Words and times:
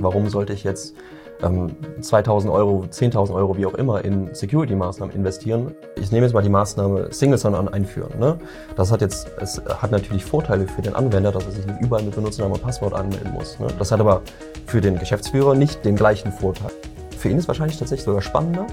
Warum 0.00 0.28
sollte 0.28 0.52
ich 0.52 0.64
jetzt 0.64 0.94
ähm, 1.42 1.76
2000 2.00 2.52
Euro, 2.52 2.84
10.000 2.90 3.34
Euro, 3.34 3.56
wie 3.56 3.66
auch 3.66 3.74
immer, 3.74 4.04
in 4.04 4.34
Security-Maßnahmen 4.34 5.14
investieren? 5.14 5.74
Ich 5.96 6.12
nehme 6.12 6.26
jetzt 6.26 6.34
mal 6.34 6.42
die 6.42 6.48
Maßnahme 6.48 7.12
Single 7.12 7.38
Sign-On 7.38 7.68
einführen. 7.68 8.18
Ne? 8.18 8.38
Das 8.76 8.92
hat 8.92 9.00
jetzt, 9.00 9.28
es 9.40 9.60
hat 9.64 9.90
natürlich 9.90 10.24
Vorteile 10.24 10.66
für 10.66 10.82
den 10.82 10.94
Anwender, 10.94 11.32
dass 11.32 11.44
er 11.46 11.52
sich 11.52 11.66
nicht 11.66 11.80
überall 11.80 12.02
mit 12.02 12.14
Benutzernamen 12.14 12.56
und 12.56 12.62
Passwort 12.62 12.94
anmelden 12.94 13.32
muss. 13.32 13.58
Ne? 13.58 13.68
Das 13.78 13.92
hat 13.92 14.00
aber 14.00 14.22
für 14.66 14.80
den 14.80 14.98
Geschäftsführer 14.98 15.54
nicht 15.54 15.84
den 15.84 15.96
gleichen 15.96 16.32
Vorteil. 16.32 16.70
Für 17.16 17.28
ihn 17.28 17.38
ist 17.38 17.48
wahrscheinlich 17.48 17.78
tatsächlich 17.78 18.04
sogar 18.04 18.22
spannender. 18.22 18.66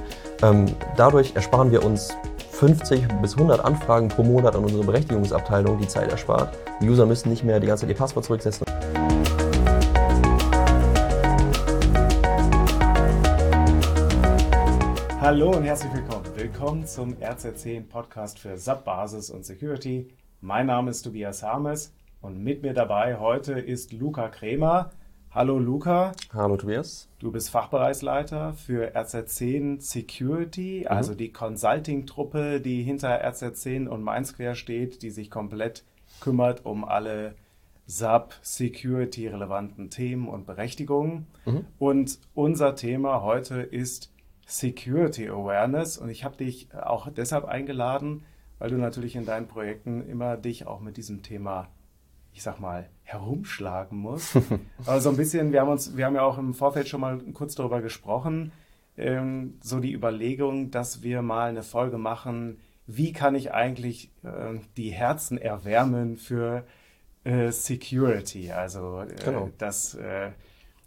Ähm, 0.44 0.68
dadurch 0.98 1.36
ersparen 1.36 1.72
wir 1.72 1.84
uns 1.84 2.16
50 2.52 3.08
bis 3.22 3.34
100 3.34 3.66
Anfragen 3.66 4.08
pro 4.08 4.24
Monat 4.24 4.56
an 4.56 4.64
unsere 4.64 4.84
Berechtigungsabteilung, 4.84 5.78
die 5.80 5.88
Zeit 5.88 6.12
erspart. 6.12 6.56
Die 6.82 6.90
User 6.90 7.06
müssen 7.06 7.30
nicht 7.30 7.44
mehr 7.44 7.60
die 7.60 7.68
ganze 7.68 7.82
Zeit 7.82 7.90
ihr 7.90 7.98
Passwort 7.98 8.26
zurücksetzen. 8.26 8.66
Hallo 15.26 15.50
und 15.58 15.64
herzlich 15.64 15.92
willkommen. 15.92 16.26
Willkommen 16.36 16.86
zum 16.86 17.14
RZ10 17.16 17.88
Podcast 17.88 18.38
für 18.38 18.60
SAP 18.60 18.86
Basis 18.86 19.32
und 19.32 19.44
Security. 19.44 20.10
Mein 20.40 20.68
Name 20.68 20.92
ist 20.92 21.02
Tobias 21.02 21.42
Harmes 21.42 21.92
und 22.22 22.44
mit 22.44 22.62
mir 22.62 22.76
dabei 22.76 23.18
heute 23.18 23.54
ist 23.54 23.92
Luca 23.92 24.30
Kremer. 24.30 24.92
Hallo 25.32 25.58
Luca. 25.58 26.12
Hallo 26.32 26.58
Tobias. 26.58 27.10
Du 27.18 27.32
bist 27.32 27.50
Fachbereichsleiter 27.50 28.54
für 28.54 28.96
RZ10 28.96 29.82
Security, 29.82 30.82
mhm. 30.82 30.96
also 30.96 31.16
die 31.16 31.32
Consulting-Truppe, 31.32 32.62
die 32.62 32.84
hinter 32.84 33.26
RZ10 33.28 33.88
und 33.88 34.04
MindSquare 34.04 34.54
steht, 34.54 35.02
die 35.02 35.10
sich 35.10 35.32
komplett 35.32 35.86
kümmert 36.20 36.68
um 36.68 36.86
alle 36.86 37.34
SAP 37.88 38.36
Security 38.44 39.28
relevanten 39.28 39.90
Themen 39.90 40.28
und 40.28 40.46
Berechtigungen. 40.46 41.26
Mhm. 41.46 41.66
Und 41.80 42.20
unser 42.36 42.76
Thema 42.76 43.24
heute 43.24 43.62
ist 43.62 44.12
Security 44.46 45.28
Awareness 45.28 45.98
und 45.98 46.10
ich 46.10 46.24
habe 46.24 46.38
dich 46.38 46.70
auch 46.74 47.10
deshalb 47.10 47.46
eingeladen, 47.46 48.24
weil 48.60 48.70
du 48.70 48.78
natürlich 48.78 49.16
in 49.16 49.26
deinen 49.26 49.48
Projekten 49.48 50.08
immer 50.08 50.38
dich 50.38 50.68
auch 50.68 50.80
mit 50.80 50.98
diesem 50.98 51.24
Thema 51.24 51.70
ich 52.36 52.44
sag 52.44 52.60
mal, 52.60 52.90
herumschlagen 53.04 53.98
muss. 53.98 54.36
Aber 54.86 55.00
so 55.00 55.10
ein 55.10 55.16
bisschen, 55.16 55.54
wir 55.54 55.62
haben 55.62 55.70
uns, 55.70 55.96
wir 55.96 56.06
haben 56.06 56.16
ja 56.16 56.24
auch 56.24 56.38
im 56.38 56.54
Vorfeld 56.54 56.90
schon 56.90 57.00
mal 57.00 57.18
kurz 57.34 57.56
darüber 57.56 57.82
gesprochen, 57.82 58.52
ähm, 58.98 59.58
so 59.62 59.80
die 59.80 59.94
Überlegung, 59.94 60.70
dass 60.70 61.02
wir 61.02 61.22
mal 61.22 61.50
eine 61.50 61.64
Folge 61.64 61.98
machen, 61.98 62.60
wie 62.88 63.14
kann 63.14 63.36
ich 63.36 63.54
eigentlich 63.54 64.12
äh, 64.24 64.60
die 64.76 64.92
Herzen 64.92 65.38
erwärmen 65.38 66.18
für 66.18 66.66
äh, 67.24 67.52
Security? 67.52 68.52
Also 68.52 69.02
äh, 69.02 69.16
genau. 69.24 69.50
das, 69.58 69.96
äh, 69.96 70.32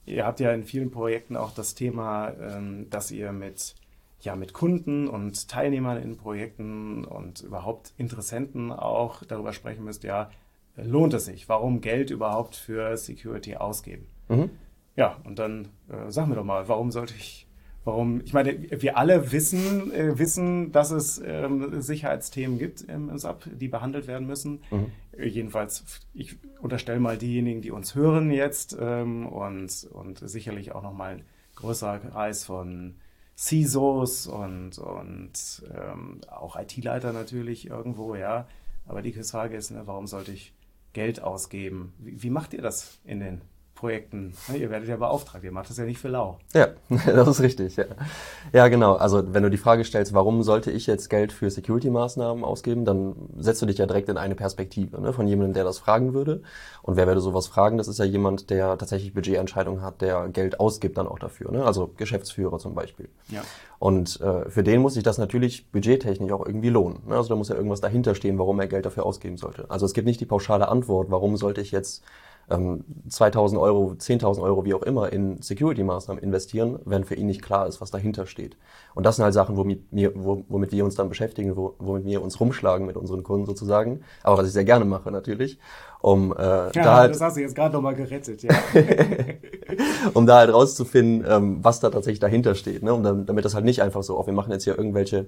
ihr 0.09 0.27
habt 0.27 0.41
ja 0.41 0.53
in 0.53 0.65
vielen 0.65 0.91
Projekten 0.91 1.37
auch 1.37 1.53
das 1.53 1.75
Thema, 1.75 2.33
ähm, 2.41 2.89
dass 2.91 3.11
ihr 3.11 3.33
mit 3.33 3.75
ja, 4.21 4.35
mit 4.35 4.53
Kunden 4.53 5.07
und 5.07 5.49
Teilnehmern 5.49 6.03
in 6.03 6.17
Projekten 6.17 7.05
und 7.05 7.41
überhaupt 7.41 7.93
Interessenten 7.97 8.73
auch 8.73 9.23
darüber 9.25 9.53
sprechen 9.53 9.85
müsst, 9.85 10.03
ja, 10.03 10.31
lohnt 10.77 11.15
es 11.15 11.27
sich? 11.27 11.49
Warum 11.49 11.81
Geld 11.81 12.11
überhaupt 12.11 12.57
für 12.57 12.97
Security 12.97 13.57
ausgeben? 13.57 14.07
Mhm. 14.29 14.51
Ja, 14.97 15.19
und 15.25 15.39
dann 15.39 15.69
äh, 15.89 16.11
sag 16.11 16.27
mir 16.27 16.35
doch 16.35 16.45
mal, 16.45 16.69
warum 16.69 16.91
sollte 16.91 17.15
ich, 17.17 17.47
warum, 17.89 18.21
ich 18.23 18.35
meine, 18.35 18.55
wir 18.83 18.99
alle 18.99 19.33
wissen, 19.33 19.91
äh, 19.93 20.19
wissen, 20.19 20.73
dass 20.73 20.91
es 20.91 21.21
ähm, 21.25 21.81
Sicherheitsthemen 21.81 22.59
gibt 22.59 22.83
im 22.83 23.17
SAP, 23.17 23.49
die 23.59 23.69
behandelt 23.69 24.07
werden 24.07 24.27
müssen. 24.27 24.61
Mhm. 24.71 24.93
Jedenfalls, 25.19 25.85
ich 26.13 26.37
unterstelle 26.61 27.01
mal 27.01 27.17
diejenigen, 27.17 27.63
die 27.63 27.71
uns 27.71 27.95
hören 27.95 28.31
jetzt 28.31 28.77
ähm, 28.79 29.27
und, 29.27 29.89
und 29.91 30.19
sicherlich 30.19 30.73
auch 30.73 30.83
nochmal 30.83 31.15
ein 31.15 31.25
größerer 31.57 31.99
Kreis 31.99 32.45
von 32.45 32.97
CISOs 33.37 34.27
und, 34.27 34.79
und 34.79 35.63
ähm, 35.75 36.21
auch 36.29 36.57
IT-Leiter 36.57 37.15
natürlich 37.15 37.69
irgendwo, 37.69 38.15
ja. 38.15 38.47
Aber 38.87 39.01
die 39.01 39.13
Frage 39.13 39.57
ist, 39.57 39.71
ne, 39.71 39.83
warum 39.87 40.07
sollte 40.07 40.33
ich 40.33 40.53
Geld 40.93 41.23
ausgeben. 41.23 41.95
Wie, 41.99 42.23
wie 42.23 42.31
macht 42.31 42.53
ihr 42.53 42.63
das 42.63 42.99
in 43.05 43.21
den 43.21 43.41
Projekten? 43.79 44.35
Ihr 44.53 44.71
werdet 44.71 44.89
ja 44.89 44.97
beauftragt, 44.97 45.45
ihr 45.45 45.53
macht 45.53 45.71
das 45.71 45.77
ja 45.77 45.85
nicht 45.85 46.01
für 46.01 46.09
lau. 46.09 46.39
Ja, 46.53 46.71
das 47.07 47.29
ist 47.29 47.41
richtig. 47.41 47.77
Ja. 47.77 47.85
ja, 48.53 48.67
genau. 48.67 48.97
Also 48.97 49.33
wenn 49.33 49.45
du 49.45 49.51
die 49.51 49.57
Frage 49.57 49.85
stellst, 49.85 50.13
warum 50.15 50.43
sollte 50.43 50.73
ich 50.73 50.89
jetzt 50.89 51.09
Geld 51.09 51.33
für 51.33 51.49
Security-Maßnahmen 51.49 52.43
ausgeben, 52.43 52.85
dann 52.85 53.15
setzt 53.39 53.63
du 53.63 53.67
dich 53.67 53.79
ja 53.79 53.87
direkt 53.87 54.09
in 54.09 54.19
eine 54.19 54.35
Perspektive 54.35 55.01
ne, 55.01 55.13
von 55.13 55.29
jemandem, 55.29 55.55
der 55.55 55.63
das 55.63 55.79
fragen 55.79 56.13
würde. 56.13 56.43
Und 56.83 56.97
wer 56.97 57.07
würde 57.07 57.21
sowas 57.21 57.47
fragen? 57.47 57.79
Das 57.79 57.87
ist 57.87 58.01
ja 58.01 58.05
jemand, 58.05 58.51
der 58.51 58.77
tatsächlich 58.79 59.15
Budgetentscheidungen 59.15 59.81
hat, 59.81 60.01
der 60.01 60.29
Geld 60.29 60.59
ausgibt 60.59 60.99
dann 60.99 61.07
auch 61.07 61.21
dafür. 61.21 61.53
Ne? 61.53 61.65
Also 61.65 61.93
Geschäftsführer 61.97 62.59
zum 62.59 62.75
Beispiel. 62.75 63.09
Ja. 63.29 63.43
Und 63.79 64.21
äh, 64.21 64.51
für 64.51 64.63
den 64.63 64.81
muss 64.81 64.95
sich 64.95 65.05
das 65.05 65.19
natürlich 65.19 65.71
budgettechnisch 65.71 66.33
auch 66.33 66.45
irgendwie 66.45 66.69
lohnen. 66.69 66.99
Ne? 67.07 67.17
Also 67.17 67.29
da 67.29 67.37
muss 67.37 67.49
ja 67.49 67.55
irgendwas 67.55 67.81
dahinter 67.81 68.15
stehen, 68.15 68.39
warum 68.39 68.59
er 68.59 68.67
Geld 68.67 68.87
dafür 68.87 69.07
ausgeben 69.07 69.37
sollte. 69.37 69.71
Also 69.71 69.87
es 69.87 69.95
gibt 69.95 70.07
nicht 70.07 70.21
die 70.21 70.27
pauschale 70.27 70.69
Antwort, 70.69 71.11
warum 71.11 71.37
sollte 71.37 71.61
ich 71.61 71.71
jetzt 71.71 72.03
ähm, 72.51 72.85
2000 73.09 73.61
Euro, 73.61 73.95
10.000 73.99 74.43
Euro, 74.43 74.65
wie 74.65 74.75
auch 74.75 74.83
immer, 74.83 75.13
in 75.13 75.41
Security-Maßnahmen 75.41 76.23
investieren, 76.23 76.81
wenn 76.87 77.05
für 77.05 77.15
ihn 77.15 77.27
nicht 77.27 77.43
klar 77.43 77.67
ist, 77.69 77.81
was 77.81 77.91
dahinter 77.91 78.27
steht. 78.27 78.57
Und 78.95 79.05
das 79.05 79.17
sind 79.17 79.25
halt 79.25 79.35
Sachen, 79.35 79.57
womit, 79.57 79.85
wir, 79.91 80.13
womit 80.15 80.73
wir 80.73 80.85
uns 80.85 80.95
dann 80.95 81.09
beschäftigen, 81.09 81.55
womit 81.57 82.05
wir 82.05 82.23
uns 82.23 82.41
rumschlagen 82.41 82.87
mit 82.87 82.97
unseren 82.97 83.23
Kunden 83.23 83.47
sozusagen. 83.47 84.01
Aber 84.23 84.39
was 84.39 84.47
ich 84.47 84.53
sehr 84.53 84.65
gerne 84.65 84.87
mache 84.87 85.13
natürlich 85.13 85.59
um 86.01 86.33
äh, 86.33 86.37
ja, 86.37 86.71
da 86.71 86.97
halt, 86.97 87.15
das 87.15 87.21
hast 87.21 87.37
du 87.37 87.41
jetzt 87.41 87.55
gerade 87.55 87.75
nochmal 87.75 87.95
gerettet, 87.95 88.43
ja. 88.43 88.55
um 90.15 90.27
da 90.27 90.39
halt 90.39 90.53
rauszufinden, 90.53 91.25
ähm, 91.29 91.59
was 91.63 91.81
da 91.81 91.91
tatsächlich 91.91 92.21
dahinter 92.21 92.55
steht, 92.55 92.83
ne? 92.83 92.93
Um 92.93 93.03
dann, 93.03 93.27
damit 93.27 93.45
das 93.45 93.55
halt 93.55 93.65
nicht 93.65 93.83
einfach 93.83 94.03
so, 94.03 94.19
oh, 94.19 94.27
wir 94.27 94.33
machen 94.33 94.53
jetzt 94.53 94.65
hier 94.65 94.77
irgendwelche 94.77 95.27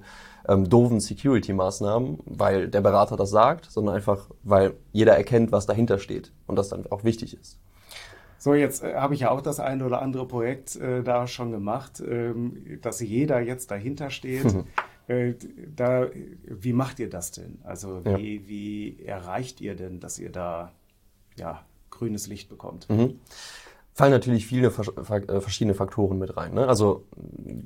ähm, 0.49 0.69
doofen 0.69 1.00
Security-Maßnahmen, 1.00 2.19
weil 2.27 2.69
der 2.69 2.81
Berater 2.81 3.16
das 3.16 3.31
sagt, 3.31 3.71
sondern 3.71 3.94
einfach, 3.94 4.31
weil 4.43 4.75
jeder 4.93 5.16
erkennt, 5.16 5.53
was 5.53 5.66
dahinter 5.66 5.99
steht 5.99 6.33
und 6.47 6.56
das 6.56 6.69
dann 6.69 6.87
auch 6.91 7.05
wichtig 7.05 7.39
ist. 7.39 7.59
So, 8.39 8.55
jetzt 8.55 8.83
äh, 8.83 8.94
habe 8.94 9.15
ich 9.15 9.21
ja 9.21 9.31
auch 9.31 9.43
das 9.43 9.60
eine 9.60 9.84
oder 9.84 10.00
andere 10.00 10.27
Projekt 10.27 10.77
äh, 10.77 11.03
da 11.03 11.27
schon 11.27 11.50
gemacht, 11.53 12.00
ähm, 12.00 12.78
dass 12.81 13.00
jeder 13.00 13.41
jetzt 13.41 13.71
dahinter 13.71 14.10
steht. 14.10 14.47
Äh, 15.09 15.34
da, 15.75 16.06
wie 16.44 16.72
macht 16.72 17.00
ihr 17.00 17.10
das 17.10 17.33
denn? 17.33 17.59
Also 17.65 18.05
wie, 18.05 18.37
ja. 18.37 18.49
wie 18.49 19.03
erreicht 19.05 19.60
ihr 19.60 19.75
denn, 19.75 19.99
dass 19.99 20.21
ihr 20.21 20.31
da 20.31 20.71
ja, 21.37 21.65
grünes 21.91 22.28
Licht 22.28 22.49
bekommt? 22.49 22.89
Mhm. 22.89 23.19
Fallen 23.93 24.12
natürlich 24.12 24.47
viele 24.47 24.69
äh, 24.69 25.41
verschiedene 25.41 25.75
Faktoren 25.75 26.19
mit 26.19 26.37
rein. 26.37 26.55
Ne? 26.55 26.67
Also 26.67 27.05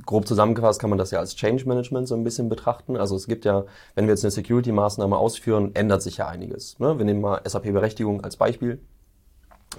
grob 0.04 0.26
zusammengefasst 0.26 0.80
kann 0.80 0.90
man 0.90 0.98
das 0.98 1.10
ja 1.10 1.18
als 1.18 1.36
Change 1.36 1.66
Management 1.66 2.08
so 2.08 2.14
ein 2.14 2.24
bisschen 2.24 2.48
betrachten. 2.48 2.96
Also 2.96 3.14
es 3.14 3.26
gibt 3.26 3.44
ja, 3.44 3.64
wenn 3.94 4.06
wir 4.06 4.14
jetzt 4.14 4.24
eine 4.24 4.30
Security-Maßnahme 4.30 5.16
ausführen, 5.16 5.74
ändert 5.74 6.02
sich 6.02 6.16
ja 6.16 6.28
einiges. 6.28 6.78
Ne? 6.78 6.98
Wir 6.98 7.04
nehmen 7.04 7.20
mal 7.20 7.40
SAP-Berechtigung 7.44 8.22
als 8.22 8.36
Beispiel. 8.36 8.80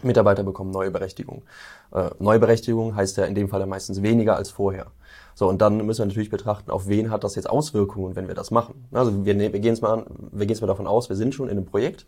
Mitarbeiter 0.04 0.44
bekommen 0.44 0.72
neue 0.72 0.92
Berechtigung. 0.92 1.44
Äh, 1.92 2.10
neue 2.20 2.40
Berechtigung 2.40 2.96
heißt 2.96 3.18
ja 3.18 3.26
in 3.26 3.36
dem 3.36 3.50
Fall 3.50 3.62
ja 3.62 3.66
meistens 3.66 4.02
weniger 4.02 4.36
als 4.36 4.50
vorher. 4.50 4.88
So, 5.34 5.50
und 5.50 5.62
dann 5.62 5.86
müssen 5.86 6.00
wir 6.00 6.06
natürlich 6.06 6.30
betrachten, 6.30 6.72
auf 6.72 6.88
wen 6.88 7.12
hat 7.12 7.24
das 7.24 7.36
jetzt 7.36 7.50
Auswirkungen, 7.50 8.16
wenn 8.16 8.28
wir 8.28 8.36
das 8.36 8.52
machen. 8.52 8.88
Also 8.92 9.26
wir, 9.26 9.38
wir 9.38 9.60
gehen 9.60 9.74
es 9.74 9.82
mal, 9.82 10.06
wir 10.32 10.46
gehen 10.46 10.56
es 10.56 10.62
mal 10.62 10.68
davon 10.68 10.88
aus, 10.88 11.10
wir 11.10 11.16
sind 11.16 11.36
schon 11.36 11.50
in 11.50 11.58
einem 11.58 11.66
Projekt 11.66 12.06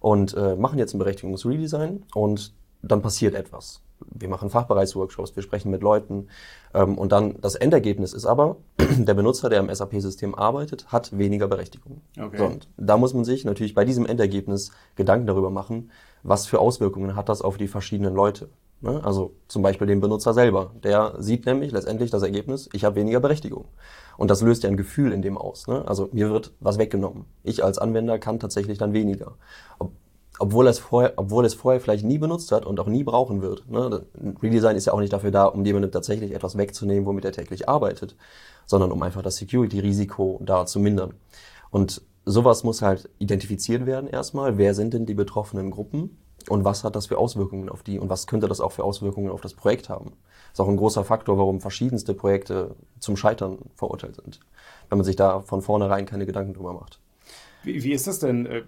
und 0.00 0.34
äh, 0.34 0.54
machen 0.56 0.78
jetzt 0.78 0.94
ein 0.94 0.98
Berechtigungsredesign 0.98 2.04
und 2.14 2.54
dann 2.82 3.02
passiert 3.02 3.34
etwas. 3.34 3.82
Wir 4.00 4.28
machen 4.28 4.48
Fachbereichsworkshops, 4.48 5.34
wir 5.34 5.42
sprechen 5.42 5.70
mit 5.70 5.82
Leuten 5.82 6.28
ähm, 6.72 6.96
und 6.96 7.10
dann 7.10 7.40
das 7.40 7.56
Endergebnis 7.56 8.12
ist 8.12 8.26
aber, 8.26 8.56
der 8.78 9.14
Benutzer, 9.14 9.48
der 9.48 9.60
im 9.60 9.74
SAP-System 9.74 10.34
arbeitet, 10.34 10.92
hat 10.92 11.16
weniger 11.18 11.48
Berechtigung. 11.48 12.02
Okay. 12.18 12.38
So, 12.38 12.44
und 12.44 12.68
da 12.76 12.96
muss 12.96 13.14
man 13.14 13.24
sich 13.24 13.44
natürlich 13.44 13.74
bei 13.74 13.84
diesem 13.84 14.06
Endergebnis 14.06 14.70
Gedanken 14.94 15.26
darüber 15.26 15.50
machen, 15.50 15.90
was 16.22 16.46
für 16.46 16.60
Auswirkungen 16.60 17.16
hat 17.16 17.28
das 17.28 17.42
auf 17.42 17.56
die 17.56 17.68
verschiedenen 17.68 18.14
Leute. 18.14 18.48
Ne? 18.80 19.02
Also 19.02 19.34
zum 19.48 19.62
Beispiel 19.62 19.86
den 19.86 20.00
Benutzer 20.00 20.34
selber. 20.34 20.72
Der 20.84 21.14
sieht 21.18 21.46
nämlich 21.46 21.72
letztendlich 21.72 22.10
das 22.10 22.22
Ergebnis, 22.22 22.68
ich 22.72 22.84
habe 22.84 22.96
weniger 22.96 23.20
Berechtigung. 23.20 23.64
Und 24.16 24.30
das 24.30 24.42
löst 24.42 24.62
ja 24.62 24.70
ein 24.70 24.76
Gefühl 24.76 25.12
in 25.12 25.22
dem 25.22 25.36
aus. 25.36 25.66
Ne? 25.66 25.86
Also 25.86 26.08
mir 26.12 26.30
wird 26.30 26.52
was 26.60 26.78
weggenommen. 26.78 27.24
Ich 27.42 27.64
als 27.64 27.78
Anwender 27.78 28.18
kann 28.18 28.38
tatsächlich 28.38 28.78
dann 28.78 28.92
weniger. 28.92 29.34
Ob, 29.78 29.92
obwohl, 30.38 30.66
es 30.68 30.78
vorher, 30.78 31.14
obwohl 31.16 31.44
es 31.44 31.54
vorher 31.54 31.80
vielleicht 31.80 32.04
nie 32.04 32.18
benutzt 32.18 32.52
hat 32.52 32.66
und 32.66 32.78
auch 32.80 32.86
nie 32.86 33.04
brauchen 33.04 33.42
wird. 33.42 33.68
Ne? 33.68 34.06
Redesign 34.42 34.76
ist 34.76 34.86
ja 34.86 34.92
auch 34.92 35.00
nicht 35.00 35.12
dafür 35.12 35.30
da, 35.30 35.46
um 35.46 35.64
jemandem 35.64 35.90
tatsächlich 35.90 36.32
etwas 36.32 36.56
wegzunehmen, 36.56 37.06
womit 37.06 37.24
er 37.24 37.32
täglich 37.32 37.68
arbeitet, 37.68 38.16
sondern 38.66 38.92
um 38.92 39.02
einfach 39.02 39.22
das 39.22 39.36
Security-Risiko 39.36 40.40
da 40.44 40.66
zu 40.66 40.80
mindern. 40.80 41.14
Und 41.70 42.02
sowas 42.24 42.64
muss 42.64 42.82
halt 42.82 43.08
identifiziert 43.18 43.86
werden 43.86 44.08
erstmal. 44.08 44.58
Wer 44.58 44.74
sind 44.74 44.94
denn 44.94 45.06
die 45.06 45.14
betroffenen 45.14 45.70
Gruppen? 45.70 46.18
und 46.48 46.64
was 46.64 46.84
hat 46.84 46.96
das 46.96 47.06
für 47.06 47.18
Auswirkungen 47.18 47.68
auf 47.68 47.82
die 47.82 47.98
und 47.98 48.08
was 48.08 48.26
könnte 48.26 48.48
das 48.48 48.60
auch 48.60 48.72
für 48.72 48.84
Auswirkungen 48.84 49.30
auf 49.30 49.40
das 49.40 49.54
Projekt 49.54 49.88
haben. 49.88 50.12
Das 50.50 50.54
ist 50.54 50.60
auch 50.60 50.68
ein 50.68 50.76
großer 50.76 51.04
Faktor, 51.04 51.38
warum 51.38 51.60
verschiedenste 51.60 52.14
Projekte 52.14 52.74
zum 53.00 53.16
Scheitern 53.16 53.58
verurteilt 53.74 54.16
sind, 54.16 54.40
wenn 54.88 54.98
man 54.98 55.04
sich 55.04 55.16
da 55.16 55.40
von 55.40 55.62
vornherein 55.62 56.06
keine 56.06 56.26
Gedanken 56.26 56.54
drüber 56.54 56.72
macht. 56.72 57.00
Wie, 57.64 57.82
wie 57.82 57.92
ist 57.92 58.06
das 58.06 58.20
denn? 58.20 58.46
Äh, 58.46 58.62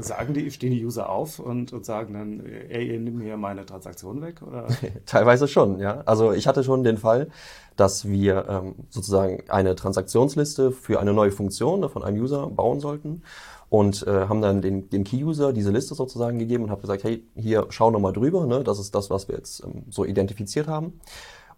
sagen 0.00 0.34
die, 0.34 0.50
stehen 0.50 0.72
die 0.72 0.84
User 0.84 1.08
auf 1.08 1.38
und, 1.38 1.72
und 1.72 1.84
sagen 1.84 2.14
dann, 2.14 2.44
ey, 2.68 2.92
ihr 2.92 3.00
nimmt 3.00 3.18
mir 3.18 3.36
meine 3.36 3.64
Transaktion 3.64 4.20
weg? 4.22 4.42
Oder? 4.42 4.66
Teilweise 5.06 5.48
schon, 5.48 5.78
ja. 5.78 6.02
Also 6.06 6.32
ich 6.32 6.46
hatte 6.46 6.64
schon 6.64 6.84
den 6.84 6.98
Fall, 6.98 7.28
dass 7.76 8.08
wir 8.08 8.46
ähm, 8.48 8.74
sozusagen 8.90 9.44
eine 9.48 9.74
Transaktionsliste 9.74 10.70
für 10.70 11.00
eine 11.00 11.12
neue 11.12 11.32
Funktion 11.32 11.88
von 11.88 12.04
einem 12.04 12.22
User 12.22 12.48
bauen 12.48 12.80
sollten 12.80 13.22
und 13.68 14.06
äh, 14.06 14.28
haben 14.28 14.42
dann 14.42 14.62
den, 14.62 14.88
dem 14.90 15.04
Key-User 15.04 15.52
diese 15.52 15.70
Liste 15.70 15.94
sozusagen 15.94 16.38
gegeben 16.38 16.64
und 16.64 16.70
habe 16.70 16.82
gesagt, 16.82 17.04
hey, 17.04 17.26
hier 17.34 17.66
schau 17.70 17.90
nochmal 17.90 18.12
drüber, 18.12 18.46
ne? 18.46 18.62
das 18.62 18.78
ist 18.78 18.94
das, 18.94 19.10
was 19.10 19.28
wir 19.28 19.36
jetzt 19.36 19.64
ähm, 19.64 19.84
so 19.90 20.04
identifiziert 20.04 20.68
haben. 20.68 21.00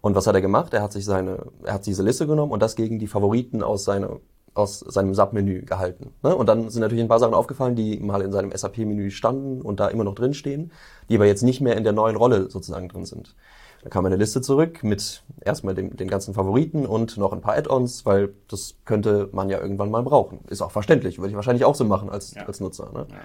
Und 0.01 0.15
was 0.15 0.27
hat 0.27 0.35
er 0.35 0.41
gemacht? 0.41 0.73
Er 0.73 0.81
hat 0.83 0.93
sich 0.93 1.05
seine, 1.05 1.47
er 1.63 1.73
hat 1.73 1.85
diese 1.85 2.03
Liste 2.03 2.27
genommen 2.27 2.51
und 2.51 2.61
das 2.61 2.75
gegen 2.75 2.99
die 2.99 3.07
Favoriten 3.07 3.61
aus 3.63 3.83
seiner 3.83 4.19
aus 4.57 4.79
seinem 4.79 5.13
Submenü 5.13 5.63
gehalten. 5.63 6.13
Ne? 6.23 6.35
Und 6.35 6.47
dann 6.47 6.69
sind 6.69 6.81
natürlich 6.81 7.03
ein 7.03 7.07
paar 7.07 7.19
Sachen 7.19 7.33
aufgefallen, 7.33 7.75
die 7.75 7.99
mal 7.99 8.21
in 8.21 8.31
seinem 8.31 8.51
SAP-Menü 8.55 9.11
standen 9.11 9.61
und 9.61 9.79
da 9.79 9.87
immer 9.87 10.03
noch 10.03 10.15
drin 10.15 10.33
stehen, 10.33 10.71
die 11.09 11.15
aber 11.15 11.25
jetzt 11.25 11.43
nicht 11.43 11.61
mehr 11.61 11.77
in 11.77 11.83
der 11.83 11.93
neuen 11.93 12.15
Rolle 12.15 12.49
sozusagen 12.49 12.89
drin 12.89 13.05
sind. 13.05 13.35
Da 13.83 13.89
kam 13.89 14.05
eine 14.05 14.15
Liste 14.15 14.41
zurück 14.41 14.83
mit 14.83 15.23
erstmal 15.39 15.75
den, 15.75 15.95
den 15.95 16.07
ganzen 16.07 16.33
Favoriten 16.33 16.85
und 16.85 17.17
noch 17.17 17.31
ein 17.31 17.41
paar 17.41 17.55
Add-ons, 17.55 18.05
weil 18.05 18.33
das 18.47 18.75
könnte 18.85 19.29
man 19.31 19.49
ja 19.49 19.59
irgendwann 19.59 19.91
mal 19.91 20.03
brauchen. 20.03 20.39
Ist 20.49 20.61
auch 20.61 20.71
verständlich, 20.71 21.19
würde 21.19 21.29
ich 21.29 21.35
wahrscheinlich 21.35 21.63
auch 21.63 21.75
so 21.75 21.85
machen 21.85 22.09
als, 22.09 22.33
ja. 22.33 22.45
als 22.45 22.59
Nutzer. 22.59 22.91
Ne? 22.91 23.05
Ja. 23.09 23.17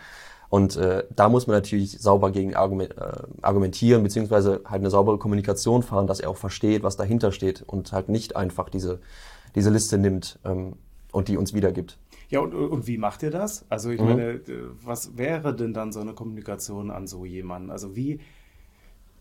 Und 0.51 0.77
äh, 0.77 1.05
da 1.17 1.31
muss 1.31 1.47
man 1.47 1.57
natürlich 1.57 1.99
sauber 1.99 2.31
gegen 2.31 2.55
argument, 2.55 2.95
äh, 2.99 3.23
argumentieren, 3.41 4.03
beziehungsweise 4.03 4.61
halt 4.67 4.81
eine 4.81 4.91
saubere 4.91 5.17
Kommunikation 5.17 5.83
fahren, 5.83 6.07
dass 6.07 6.21
er 6.21 6.29
auch 6.29 6.37
versteht, 6.37 6.83
was 6.83 6.99
dahinter 6.99 7.33
steht 7.33 7.63
und 7.63 7.93
halt 7.93 8.11
nicht 8.11 8.37
einfach 8.37 8.69
diese, 8.69 9.01
diese 9.55 9.71
Liste 9.71 9.97
nimmt 9.97 10.39
ähm, 10.45 10.75
und 11.13 11.29
die 11.29 11.37
uns 11.37 11.55
wiedergibt. 11.55 11.99
Ja, 12.29 12.41
und, 12.41 12.55
und 12.55 12.87
wie 12.87 12.99
macht 12.99 13.23
ihr 13.23 13.31
das? 13.31 13.65
Also 13.69 13.91
ich 13.91 14.01
mhm. 14.01 14.07
meine, 14.07 14.23
äh, 14.33 14.43
was 14.83 15.17
wäre 15.17 15.55
denn 15.55 15.73
dann 15.73 15.93
so 15.93 16.01
eine 16.01 16.15
Kommunikation 16.15 16.91
an 16.91 17.07
so 17.07 17.25
jemanden? 17.25 17.71
Also 17.71 17.95
wie 17.95 18.19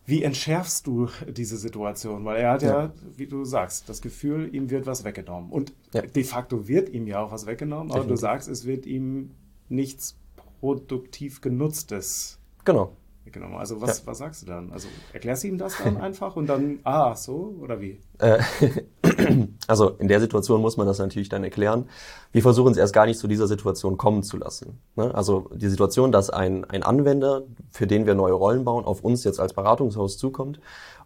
wie 0.05 0.23
entschärfst 0.23 0.87
du 0.87 1.09
diese 1.27 1.57
Situation? 1.57 2.25
Weil 2.25 2.41
er 2.41 2.51
hat 2.51 2.63
ja, 2.63 2.83
ja, 2.83 2.93
wie 3.15 3.27
du 3.27 3.45
sagst, 3.45 3.87
das 3.87 4.01
Gefühl, 4.01 4.53
ihm 4.53 4.69
wird 4.69 4.87
was 4.87 5.03
weggenommen. 5.03 5.51
Und 5.51 5.73
ja. 5.93 6.01
de 6.01 6.23
facto 6.23 6.67
wird 6.67 6.89
ihm 6.89 7.07
ja 7.07 7.23
auch 7.23 7.31
was 7.31 7.45
weggenommen, 7.45 7.91
aber 7.91 8.05
du 8.05 8.15
sagst, 8.15 8.49
es 8.49 8.65
wird 8.65 8.85
ihm 8.85 9.31
nichts 9.69 10.17
produktiv 10.59 11.41
Genutztes 11.41 12.39
genau. 12.65 12.95
weggenommen. 13.25 13.57
Also 13.57 13.79
was, 13.79 13.99
ja. 13.99 14.07
was 14.07 14.17
sagst 14.17 14.41
du 14.41 14.47
dann? 14.47 14.71
Also 14.71 14.87
erklärst 15.13 15.43
du 15.43 15.49
ihm 15.49 15.57
das 15.57 15.77
dann 15.83 15.97
einfach 15.97 16.35
und 16.35 16.47
dann, 16.47 16.79
ah, 16.83 17.15
so 17.15 17.55
oder 17.61 17.79
wie? 17.79 17.99
Äh, 18.17 18.39
also 19.67 19.89
in 19.89 20.07
der 20.07 20.19
Situation 20.19 20.61
muss 20.61 20.77
man 20.77 20.87
das 20.87 20.99
natürlich 20.99 21.29
dann 21.29 21.43
erklären. 21.43 21.89
Wir 22.31 22.41
versuchen 22.41 22.71
es 22.71 22.77
erst 22.77 22.93
gar 22.93 23.05
nicht 23.05 23.19
zu 23.19 23.27
dieser 23.27 23.47
Situation 23.47 23.97
kommen 23.97 24.23
zu 24.23 24.37
lassen. 24.37 24.79
Ne? 24.95 25.13
Also 25.13 25.49
die 25.53 25.69
Situation, 25.69 26.11
dass 26.11 26.29
ein, 26.29 26.65
ein 26.65 26.83
Anwender, 26.83 27.43
für 27.69 27.87
den 27.87 28.05
wir 28.05 28.15
neue 28.15 28.33
Rollen 28.33 28.63
bauen, 28.63 28.85
auf 28.85 29.03
uns 29.03 29.23
jetzt 29.23 29.39
als 29.39 29.53
Beratungshaus 29.53 30.17
zukommt 30.17 30.59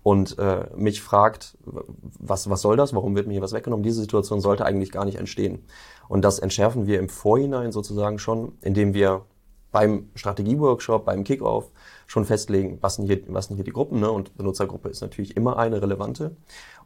und 0.04 0.38
äh, 0.38 0.68
mich 0.76 1.02
fragt, 1.02 1.58
was, 1.64 2.50
was 2.50 2.62
soll 2.62 2.78
das, 2.78 2.94
warum 2.94 3.16
wird 3.16 3.28
mir 3.28 3.34
hier 3.34 3.42
was 3.42 3.54
weggenommen, 3.54 3.84
diese 3.84 4.02
Situation 4.02 4.40
sollte 4.40 4.66
eigentlich 4.66 4.92
gar 4.92 5.06
nicht 5.06 5.18
entstehen. 5.18 5.66
Und 6.08 6.24
das 6.24 6.40
entschärfen 6.40 6.86
wir 6.86 7.00
im 7.00 7.10
Vorhinein 7.10 7.72
sozusagen 7.72 8.20
schon, 8.20 8.54
indem 8.62 8.94
wir 8.94 9.26
beim 9.76 10.10
Strategieworkshop, 10.16 11.04
beim 11.04 11.26
Kickoff 11.26 11.70
schon 12.08 12.24
festlegen, 12.24 12.78
was 12.80 12.96
sind 12.96 13.08
hier, 13.08 13.22
was 13.28 13.48
sind 13.48 13.58
hier 13.58 13.66
die 13.66 13.74
Gruppen. 13.74 14.00
Ne? 14.00 14.10
Und 14.10 14.38
Benutzergruppe 14.38 14.88
ist 14.88 15.02
natürlich 15.02 15.36
immer 15.36 15.58
eine 15.58 15.82
relevante 15.82 16.38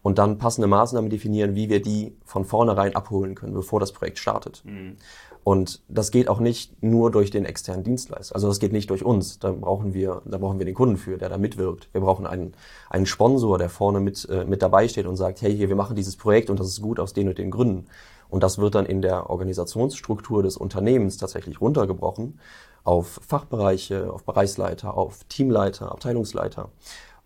und 0.02 0.18
dann 0.18 0.38
passende 0.38 0.68
Maßnahmen 0.68 1.10
definieren, 1.10 1.56
wie 1.56 1.70
wir 1.70 1.82
die 1.82 2.16
von 2.26 2.46
vornherein 2.46 2.96
abholen 2.96 3.36
können, 3.36 3.54
bevor 3.54 3.80
das 3.80 3.92
Projekt 3.92 4.20
startet. 4.20 4.64
Mhm. 4.66 4.96
Und 5.44 5.82
das 5.88 6.12
geht 6.12 6.28
auch 6.28 6.40
nicht 6.40 6.84
nur 6.84 7.12
durch 7.12 7.32
den 7.32 7.46
externen 7.46 7.84
Dienstleister. 7.84 8.36
Also 8.36 8.48
das 8.48 8.60
geht 8.60 8.74
nicht 8.74 8.90
durch 8.90 9.04
uns. 9.04 9.40
Da 9.40 9.52
brauchen 9.52 9.94
wir, 9.94 10.22
da 10.26 10.38
brauchen 10.38 10.60
wir 10.60 10.66
den 10.66 10.76
Kunden 10.76 10.98
für, 10.98 11.18
der 11.18 11.30
da 11.30 11.38
mitwirkt. 11.38 11.90
Wir 11.94 12.02
brauchen 12.02 12.28
einen, 12.28 12.54
einen 12.90 13.06
Sponsor, 13.06 13.58
der 13.58 13.70
vorne 13.70 14.00
mit, 14.00 14.28
äh, 14.30 14.46
mit 14.46 14.62
dabei 14.62 14.88
steht 14.88 15.06
und 15.06 15.16
sagt, 15.16 15.42
hey, 15.42 15.56
hier, 15.56 15.70
wir 15.70 15.76
machen 15.76 15.96
dieses 15.96 16.18
Projekt 16.18 16.50
und 16.50 16.60
das 16.60 16.68
ist 16.68 16.82
gut 16.82 17.00
aus 17.00 17.14
den 17.14 17.30
und 17.30 17.38
den 17.38 17.52
Gründen. 17.52 17.86
Und 18.30 18.44
das 18.44 18.60
wird 18.60 18.76
dann 18.76 18.86
in 18.86 19.02
der 19.02 19.30
Organisationsstruktur 19.30 20.44
des 20.44 20.56
Unternehmens 20.56 21.18
tatsächlich 21.18 21.62
runtergebrochen 21.62 22.40
auf 22.84 23.20
Fachbereiche, 23.28 24.12
auf 24.12 24.24
Bereichsleiter, 24.24 24.96
auf 24.96 25.24
Teamleiter, 25.26 25.92
Abteilungsleiter 25.92 26.70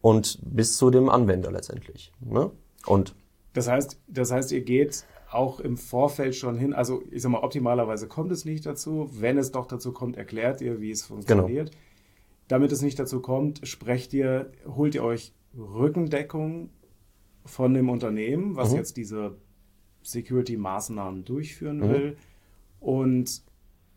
und 0.02 0.40
bis 0.42 0.78
zu 0.78 0.90
dem 0.92 1.10
Anwender 1.10 1.52
letztendlich. 1.52 2.14
Ne? 2.20 2.52
Und 2.86 3.16
das 3.54 3.68
heißt, 3.68 4.00
das 4.08 4.32
heißt, 4.32 4.52
ihr 4.52 4.62
geht 4.62 5.06
auch 5.32 5.60
im 5.60 5.78
Vorfeld 5.78 6.36
schon 6.36 6.58
hin, 6.58 6.74
also 6.74 7.04
ich 7.10 7.22
sag 7.22 7.32
mal, 7.32 7.40
optimalerweise 7.40 8.08
kommt 8.08 8.32
es 8.32 8.46
nicht 8.46 8.66
dazu. 8.66 9.10
Wenn 9.14 9.38
es 9.38 9.52
doch 9.52 9.66
dazu 9.66 9.92
kommt, 9.92 10.18
erklärt 10.18 10.62
ihr, 10.62 10.80
wie 10.80 10.92
es 10.92 11.04
funktioniert. 11.04 11.72
Genau. 11.72 11.84
Damit 12.48 12.72
es 12.72 12.82
nicht 12.82 13.00
dazu 13.00 13.20
kommt, 13.22 13.68
sprecht 13.68 14.14
ihr, 14.14 14.52
holt 14.68 14.96
ihr 14.96 15.04
euch 15.04 15.34
Rückendeckung 15.58 16.70
von 17.46 17.74
dem 17.74 17.90
Unternehmen, 17.90 18.56
was 18.56 18.72
mhm. 18.72 18.78
jetzt 18.78 18.98
diese 18.98 19.36
Security-Maßnahmen 20.04 21.26
durchführen 21.26 21.78
mhm. 21.78 21.90
will. 21.90 22.18
Und 22.80 23.42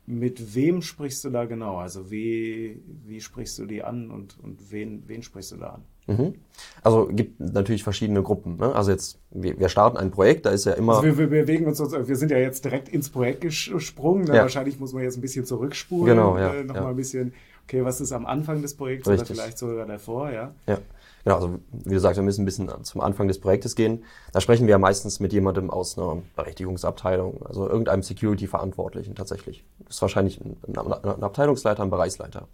mit 0.07 0.55
wem 0.55 0.83
sprichst 0.83 1.25
du 1.25 1.31
da 1.31 1.45
genau? 1.45 1.79
Also 1.79 2.11
wie, 2.11 2.81
wie 3.05 3.21
sprichst 3.21 3.59
du 3.59 3.67
die 3.67 3.83
an 3.83 4.11
und, 4.11 4.39
und 4.43 4.71
wen, 4.71 5.03
wen 5.07 5.23
sprichst 5.23 5.53
du 5.53 5.57
da 5.57 5.67
an? 5.71 5.85
Mhm. 6.07 6.35
Also 6.83 7.09
gibt 7.11 7.41
natürlich 7.41 7.83
verschiedene 7.83 8.23
Gruppen. 8.23 8.57
Ne? 8.57 8.73
Also 8.75 8.93
jetzt, 8.93 9.19
wir, 9.31 9.59
wir 9.59 9.69
starten 9.69 9.97
ein 9.97 10.13
Projekt, 10.13 10.47
da 10.47 10.51
ist 10.51 10.65
ja 10.65 10.73
immer. 10.73 10.97
Also 10.97 11.05
wir, 11.05 11.19
wir 11.19 11.27
bewegen 11.27 11.67
uns, 11.67 11.81
wir 11.81 12.17
sind 12.17 12.31
ja 12.31 12.39
jetzt 12.39 12.65
direkt 12.65 12.89
ins 12.89 13.11
Projekt 13.11 13.41
gesprungen. 13.41 14.25
Ne? 14.25 14.37
Ja. 14.37 14.43
Wahrscheinlich 14.43 14.79
muss 14.79 14.93
man 14.93 15.03
jetzt 15.03 15.17
ein 15.17 15.21
bisschen 15.21 15.45
zurückspulen. 15.45 16.15
Genau, 16.15 16.39
ja. 16.39 16.55
Äh, 16.55 16.65
Nochmal 16.65 16.85
ja. 16.85 16.91
ein 16.91 16.97
bisschen, 16.97 17.33
okay, 17.65 17.85
was 17.85 18.01
ist 18.01 18.13
am 18.13 18.27
Anfang 18.27 18.63
des 18.63 18.75
Projekts 18.75 19.09
Richtig. 19.09 19.31
oder 19.31 19.37
vielleicht 19.37 19.59
sogar 19.59 19.87
davor, 19.87 20.31
ja? 20.31 20.55
Ja. 20.69 20.79
Genau, 21.27 21.39
also 21.39 21.59
wie 21.73 21.95
gesagt, 21.95 22.15
wir 22.15 22.23
müssen 22.23 22.43
ein 22.43 22.45
bisschen 22.45 22.71
zum 22.85 23.01
Anfang 23.01 23.27
des 23.27 23.41
Projektes 23.41 23.75
gehen. 23.75 24.05
Da 24.33 24.41
sprechen 24.41 24.69
wir 24.69 24.71
ja 24.71 24.79
meistens 24.79 25.19
mit 25.19 25.33
jemandem 25.33 25.71
aus 25.71 25.99
einer 25.99 26.23
Berechtigungsabteilung, 26.37 27.45
also 27.45 27.69
irgendeinem 27.69 28.05
Security-Verantwortlichen 28.05 29.17
tatsächlich. 29.17 29.65
Das 29.81 29.97
ist 29.97 30.03
wahrscheinlich 30.03 30.41
ein, 30.41 30.57
Abteilungsleiter, 30.79 31.83
ein 31.83 31.91
Bereichsleiter. 31.91 32.47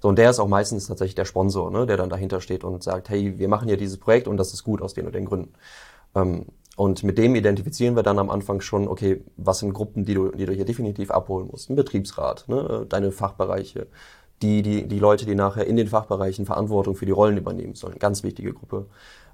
So, 0.00 0.08
und 0.08 0.20
der 0.20 0.30
ist 0.30 0.38
auch 0.38 0.46
meistens 0.46 0.86
tatsächlich 0.86 1.16
der 1.16 1.24
Sponsor, 1.24 1.72
ne, 1.72 1.84
der 1.84 1.96
dann 1.96 2.10
dahinter 2.10 2.40
steht 2.40 2.62
und 2.62 2.84
sagt, 2.84 3.08
hey, 3.08 3.40
wir 3.40 3.48
machen 3.48 3.66
hier 3.66 3.76
dieses 3.76 3.98
Projekt 3.98 4.28
und 4.28 4.36
das 4.36 4.52
ist 4.52 4.62
gut 4.62 4.82
aus 4.82 4.94
den 4.94 5.06
und 5.06 5.16
den 5.16 5.24
Gründen. 5.24 5.54
Ähm, 6.14 6.46
und 6.76 7.02
mit 7.02 7.18
dem 7.18 7.34
identifizieren 7.34 7.96
wir 7.96 8.04
dann 8.04 8.20
am 8.20 8.30
Anfang 8.30 8.60
schon, 8.60 8.86
okay, 8.86 9.24
was 9.36 9.58
sind 9.58 9.72
Gruppen, 9.72 10.04
die 10.04 10.14
du, 10.14 10.30
die 10.30 10.46
du 10.46 10.52
hier 10.52 10.64
definitiv 10.64 11.10
abholen 11.10 11.48
musst? 11.50 11.70
Ein 11.70 11.76
Betriebsrat, 11.76 12.44
ne, 12.46 12.86
deine 12.88 13.10
Fachbereiche, 13.10 13.88
die, 14.42 14.62
die, 14.62 14.86
die 14.86 14.98
Leute, 14.98 15.24
die 15.24 15.34
nachher 15.34 15.66
in 15.66 15.76
den 15.76 15.88
Fachbereichen 15.88 16.46
Verantwortung 16.46 16.96
für 16.96 17.06
die 17.06 17.12
Rollen 17.12 17.36
übernehmen 17.36 17.74
sollen. 17.74 17.98
Ganz 17.98 18.22
wichtige 18.22 18.52
Gruppe. 18.52 18.86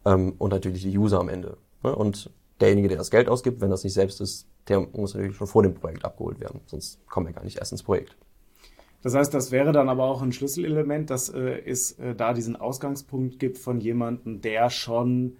Ähm, 0.05 0.35
und 0.39 0.51
natürlich 0.53 0.83
die 0.83 0.97
User 0.97 1.21
am 1.21 1.29
Ende. 1.29 1.57
Ne? 1.83 1.95
Und 1.95 2.31
derjenige, 2.61 2.89
der 2.89 2.99
das 2.99 3.11
Geld 3.11 3.29
ausgibt, 3.29 3.61
wenn 3.61 3.71
das 3.71 3.85
nicht 3.85 3.95
selbst 3.95 4.21
ist, 4.21 4.47
der 4.69 4.81
muss 4.81 5.15
natürlich 5.15 5.37
schon 5.37 5.47
vor 5.47 5.63
dem 5.63 5.75
Projekt 5.75 6.05
abgeholt 6.05 6.41
werden. 6.41 6.61
Sonst 6.67 7.05
kommen 7.09 7.27
wir 7.27 7.33
gar 7.33 7.45
nicht 7.45 7.59
erst 7.59 7.73
ins 7.73 7.83
Projekt. 7.83 8.17
Das 9.03 9.15
heißt, 9.15 9.33
das 9.33 9.53
wäre 9.53 9.73
dann 9.73 9.89
aber 9.89 10.05
auch 10.05 10.23
ein 10.23 10.33
Schlüsselelement, 10.33 11.11
dass 11.11 11.29
äh, 11.29 11.63
es 11.65 11.93
äh, 11.93 12.15
da 12.15 12.35
diesen 12.35 12.57
Ausgangspunkt 12.57 13.39
gibt 13.39 13.59
von 13.59 13.81
jemandem, 13.81 14.41
der 14.41 14.71
schon 14.71 15.37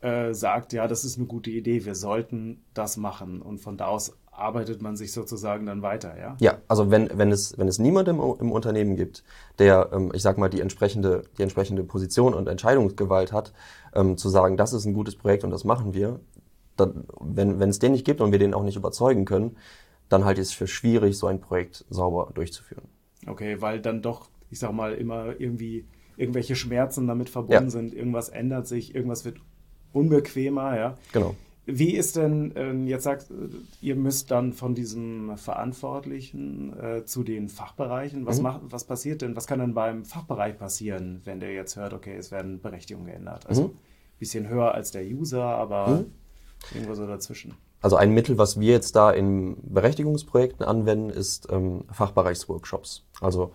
äh, 0.00 0.32
sagt, 0.32 0.72
ja, 0.72 0.86
das 0.86 1.04
ist 1.04 1.18
eine 1.18 1.26
gute 1.26 1.50
Idee, 1.50 1.84
wir 1.84 1.96
sollten 1.96 2.62
das 2.74 2.96
machen. 2.96 3.42
Und 3.42 3.58
von 3.58 3.76
da 3.76 3.86
aus 3.86 4.16
arbeitet 4.32 4.80
man 4.82 4.96
sich 4.96 5.12
sozusagen 5.12 5.66
dann 5.66 5.82
weiter, 5.82 6.18
ja? 6.18 6.36
Ja, 6.40 6.58
also 6.66 6.90
wenn, 6.90 7.10
wenn 7.14 7.30
es, 7.30 7.56
wenn 7.58 7.68
es 7.68 7.78
niemanden 7.78 8.18
im, 8.18 8.34
im 8.40 8.50
Unternehmen 8.50 8.96
gibt, 8.96 9.22
der, 9.58 9.90
ähm, 9.92 10.10
ich 10.14 10.22
sag 10.22 10.38
mal, 10.38 10.48
die 10.48 10.60
entsprechende, 10.60 11.24
die 11.38 11.42
entsprechende 11.42 11.84
Position 11.84 12.34
und 12.34 12.48
Entscheidungsgewalt 12.48 13.32
hat, 13.32 13.52
ähm, 13.94 14.16
zu 14.16 14.28
sagen, 14.30 14.56
das 14.56 14.72
ist 14.72 14.86
ein 14.86 14.94
gutes 14.94 15.16
Projekt 15.16 15.44
und 15.44 15.50
das 15.50 15.64
machen 15.64 15.94
wir, 15.94 16.20
dann, 16.76 17.04
wenn, 17.20 17.60
wenn 17.60 17.68
es 17.68 17.78
den 17.78 17.92
nicht 17.92 18.06
gibt 18.06 18.20
und 18.20 18.32
wir 18.32 18.38
den 18.38 18.54
auch 18.54 18.64
nicht 18.64 18.76
überzeugen 18.76 19.26
können, 19.26 19.56
dann 20.08 20.24
halte 20.24 20.40
ich 20.40 20.48
es 20.48 20.54
für 20.54 20.66
schwierig, 20.66 21.16
so 21.18 21.26
ein 21.26 21.40
Projekt 21.40 21.84
sauber 21.90 22.30
durchzuführen. 22.34 22.84
Okay, 23.26 23.60
weil 23.60 23.80
dann 23.80 24.02
doch, 24.02 24.28
ich 24.50 24.58
sag 24.58 24.72
mal, 24.72 24.94
immer 24.94 25.38
irgendwie 25.38 25.86
irgendwelche 26.16 26.56
Schmerzen 26.56 27.06
damit 27.06 27.28
verbunden 27.28 27.64
ja. 27.64 27.70
sind, 27.70 27.94
irgendwas 27.94 28.28
ändert 28.28 28.66
sich, 28.66 28.94
irgendwas 28.94 29.24
wird 29.24 29.38
unbequemer, 29.92 30.76
ja. 30.76 30.98
Genau. 31.12 31.34
Wie 31.64 31.94
ist 31.94 32.16
denn, 32.16 32.52
ähm, 32.56 32.88
jetzt 32.88 33.04
sagt, 33.04 33.26
ihr 33.80 33.94
müsst 33.94 34.32
dann 34.32 34.52
von 34.52 34.74
diesem 34.74 35.36
Verantwortlichen 35.36 36.76
äh, 36.78 37.04
zu 37.04 37.22
den 37.22 37.48
Fachbereichen. 37.48 38.26
Was, 38.26 38.38
mhm. 38.38 38.42
macht, 38.42 38.60
was 38.64 38.84
passiert 38.84 39.22
denn, 39.22 39.36
was 39.36 39.46
kann 39.46 39.60
denn 39.60 39.72
beim 39.72 40.04
Fachbereich 40.04 40.58
passieren, 40.58 41.20
wenn 41.24 41.38
der 41.38 41.52
jetzt 41.52 41.76
hört, 41.76 41.92
okay, 41.92 42.16
es 42.16 42.32
werden 42.32 42.60
Berechtigungen 42.60 43.06
geändert? 43.06 43.46
Also 43.46 43.62
ein 43.62 43.68
mhm. 43.68 43.78
bisschen 44.18 44.48
höher 44.48 44.74
als 44.74 44.90
der 44.90 45.04
User, 45.04 45.44
aber 45.44 45.86
mhm. 45.88 46.12
irgendwo 46.74 46.94
so 46.94 47.06
dazwischen. 47.06 47.54
Also 47.80 47.96
ein 47.96 48.12
Mittel, 48.12 48.38
was 48.38 48.58
wir 48.58 48.72
jetzt 48.72 48.96
da 48.96 49.10
in 49.10 49.56
Berechtigungsprojekten 49.62 50.64
anwenden, 50.64 51.10
ist 51.10 51.48
ähm, 51.50 51.84
Fachbereichsworkshops. 51.92 53.04
Also 53.20 53.52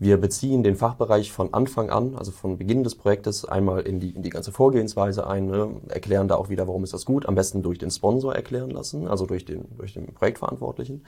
wir 0.00 0.16
beziehen 0.16 0.62
den 0.62 0.76
Fachbereich 0.76 1.30
von 1.30 1.52
Anfang 1.52 1.90
an, 1.90 2.16
also 2.16 2.32
von 2.32 2.56
Beginn 2.56 2.82
des 2.82 2.94
Projektes, 2.94 3.44
einmal 3.44 3.82
in 3.82 4.00
die, 4.00 4.10
in 4.10 4.22
die 4.22 4.30
ganze 4.30 4.50
Vorgehensweise 4.50 5.26
ein, 5.26 5.46
ne, 5.46 5.76
erklären 5.88 6.26
da 6.26 6.36
auch 6.36 6.48
wieder, 6.48 6.66
warum 6.66 6.82
ist 6.84 6.94
das 6.94 7.04
gut, 7.04 7.26
am 7.26 7.34
besten 7.34 7.62
durch 7.62 7.78
den 7.78 7.90
Sponsor 7.90 8.34
erklären 8.34 8.70
lassen, 8.70 9.06
also 9.06 9.26
durch 9.26 9.44
den, 9.44 9.66
durch 9.76 9.92
den 9.92 10.06
Projektverantwortlichen. 10.14 11.04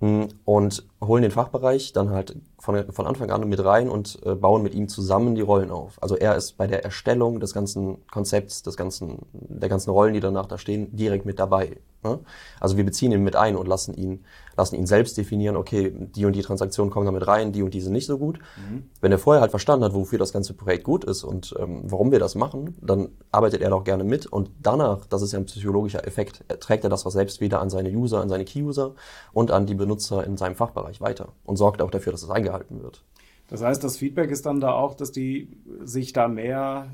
mm, 0.00 0.24
und 0.44 0.84
holen 1.00 1.22
den 1.22 1.30
Fachbereich 1.30 1.92
dann 1.92 2.10
halt 2.10 2.34
von, 2.58 2.92
von 2.92 3.06
Anfang 3.06 3.30
an 3.30 3.48
mit 3.48 3.64
rein 3.64 3.88
und 3.88 4.18
äh, 4.24 4.34
bauen 4.34 4.62
mit 4.62 4.74
ihm 4.74 4.88
zusammen 4.88 5.34
die 5.34 5.40
Rollen 5.40 5.70
auf. 5.70 6.02
Also 6.02 6.16
er 6.16 6.36
ist 6.36 6.56
bei 6.56 6.66
der 6.66 6.84
Erstellung 6.84 7.40
des 7.40 7.54
ganzen 7.54 8.06
Konzepts, 8.08 8.62
des 8.62 8.76
ganzen, 8.76 9.20
der 9.32 9.68
ganzen 9.68 9.90
Rollen, 9.90 10.14
die 10.14 10.20
danach 10.20 10.46
da 10.46 10.58
stehen, 10.58 10.94
direkt 10.96 11.24
mit 11.24 11.38
dabei. 11.38 11.78
Ne? 12.04 12.20
Also 12.60 12.76
wir 12.76 12.84
beziehen 12.84 13.10
ihn 13.10 13.24
mit 13.24 13.34
ein 13.34 13.56
und 13.56 13.66
lassen 13.66 13.92
ihn, 13.94 14.24
lassen 14.56 14.76
ihn 14.76 14.86
selbst 14.86 15.16
definieren, 15.16 15.56
okay, 15.56 15.92
die 15.92 16.26
und 16.26 16.34
die 16.34 16.42
Transaktionen 16.42 16.92
kommen 16.92 17.06
damit 17.06 17.26
rein, 17.26 17.52
die 17.52 17.62
und 17.62 17.74
die 17.74 17.80
sind 17.80 17.92
nicht 17.92 18.06
so 18.06 18.18
gut. 18.18 18.38
Mhm. 18.38 18.84
Wenn 19.00 19.10
er 19.10 19.18
vorher 19.18 19.40
halt 19.40 19.50
verstanden 19.50 19.84
hat, 19.84 19.94
wofür 19.94 20.18
das 20.18 20.32
ganze 20.32 20.54
Projekt 20.54 20.84
gut 20.84 21.04
ist 21.04 21.24
und 21.24 21.54
ähm, 21.58 21.82
warum 21.84 22.12
wir 22.12 22.20
das 22.20 22.36
machen, 22.36 22.76
dann 22.80 23.08
arbeitet 23.32 23.62
er 23.62 23.70
doch 23.70 23.82
gerne 23.82 24.04
mit 24.04 24.26
und 24.26 24.50
danach, 24.62 25.06
das 25.06 25.22
ist 25.22 25.32
ja 25.32 25.40
ein 25.40 25.46
psychologischer 25.46 26.06
Effekt, 26.06 26.44
trägt 26.60 26.84
er 26.84 26.90
das 26.90 27.04
was 27.04 27.14
selbst 27.14 27.40
wieder 27.40 27.60
an 27.60 27.68
seine 27.68 27.90
User, 27.90 28.20
an 28.20 28.28
seine 28.28 28.44
Key-User 28.44 28.94
und 29.32 29.50
an 29.50 29.66
die 29.66 29.74
Benutzer 29.74 30.24
in 30.24 30.36
seinem 30.36 30.54
Fachbereich 30.54 31.00
weiter 31.00 31.30
und 31.44 31.56
sorgt 31.56 31.82
auch 31.82 31.90
dafür, 31.90 32.12
dass 32.12 32.22
es 32.22 32.30
eingehalten 32.48 32.82
wird. 32.82 33.02
Das 33.48 33.62
heißt, 33.62 33.82
das 33.82 33.96
Feedback 33.96 34.30
ist 34.30 34.46
dann 34.46 34.60
da 34.60 34.72
auch, 34.72 34.94
dass 34.94 35.12
die 35.12 35.48
sich 35.84 36.12
da 36.12 36.28
mehr 36.28 36.88